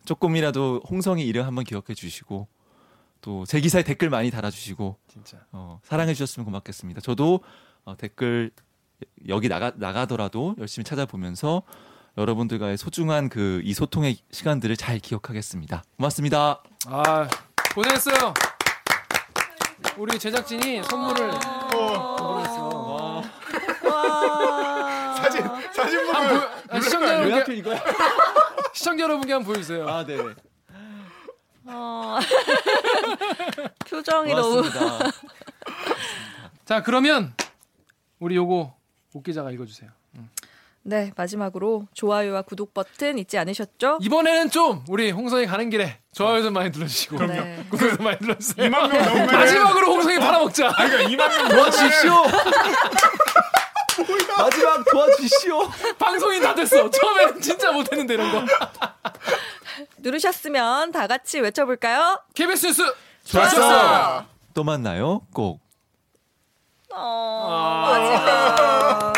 조금이라도 0.06 0.82
홍성이 0.90 1.26
이름 1.26 1.46
한번 1.46 1.64
기억해 1.66 1.94
주시고 1.94 2.48
또 3.28 3.46
제 3.46 3.60
기사에 3.60 3.84
댓글 3.84 4.10
많이 4.10 4.32
달아주시고 4.32 4.96
진짜. 5.12 5.38
어, 5.52 5.82
사랑해 5.84 6.14
주셨으면 6.14 6.46
고맙겠습니다. 6.46 7.02
저도 7.02 7.42
어, 7.84 7.98
댓글 7.98 8.52
여기 9.28 9.50
나가 9.50 9.74
나가더라도 9.76 10.56
열심히 10.60 10.86
찾아보면서 10.86 11.64
여러분들과의 12.18 12.78
소중한 12.78 13.28
그 13.28 13.62
이 13.66 13.74
소통의 13.74 14.18
시간들을 14.32 14.78
잘 14.78 15.00
기억하겠습니다. 15.00 15.84
고맙습니다. 15.98 16.64
아 16.88 17.28
고생했어요. 17.76 18.34
우리 19.98 20.18
제작진이 20.18 20.84
선물을 20.84 21.32
선물했어. 21.42 23.24
사진 25.18 25.44
사진 25.74 26.06
보면 26.06 26.50
아, 26.70 26.80
시청자 26.80 27.14
여러분께? 27.30 27.64
시청자 28.74 29.04
여러분께 29.04 29.34
한번 29.34 29.54
보여주세요. 29.54 29.86
아, 29.88 30.06
네. 30.06 30.18
어. 31.68 32.20
표정이 33.90 34.34
너무 34.34 34.62
고맙습니다. 34.62 35.12
자 36.66 36.84
그러면 36.84 37.34
우리 38.20 38.36
요거 38.36 38.76
옥 39.14 39.24
기자가 39.24 39.52
읽어주세요. 39.52 39.90
네 40.84 41.12
마지막으로 41.18 41.86
좋아요와 41.94 42.44
구독 42.44 42.74
버튼 42.74 43.18
잊지 43.20 43.38
않으셨죠? 43.38 44.00
이번에는 44.02 44.50
좀 44.50 44.86
우리 44.88 45.12
홍성이 45.12 45.46
가는 45.46 45.70
길에 45.70 46.00
좋아요 46.14 46.42
좀 46.42 46.54
많이 46.54 46.70
눌러주시고 46.70 47.26
네. 47.26 47.66
구독 47.70 47.96
좀 47.98 48.06
많이 48.06 48.18
눌러주세요. 48.22 48.70
2만 48.70 48.90
명 48.90 49.04
넘으면 49.04 49.26
마지막으로 49.28 49.88
홍성이 49.94 50.18
팔아먹자. 50.20 50.72
아니 50.78 50.90
그러니까 50.90 51.26
2만 51.26 51.30
명 51.30 51.50
도와주십시오. 51.50 52.14
마지막 54.38 54.86
도와주십시오. 54.92 55.70
방송이 56.00 56.40
다 56.40 56.54
됐어. 56.56 56.90
처음에는 56.90 57.42
진짜 57.42 57.72
못했는데 57.72 58.14
이런 58.14 58.32
거. 58.32 58.46
누르셨으면 59.98 60.92
다 60.92 61.08
같이 61.08 61.40
외쳐볼까요? 61.40 62.22
KBS 62.36 62.66
뉴스 62.68 62.82
좋았어. 63.26 64.26
또 64.54 64.64
만나요. 64.64 65.22
꼭. 65.34 65.60
어, 66.94 67.88
마지막. 67.92 69.14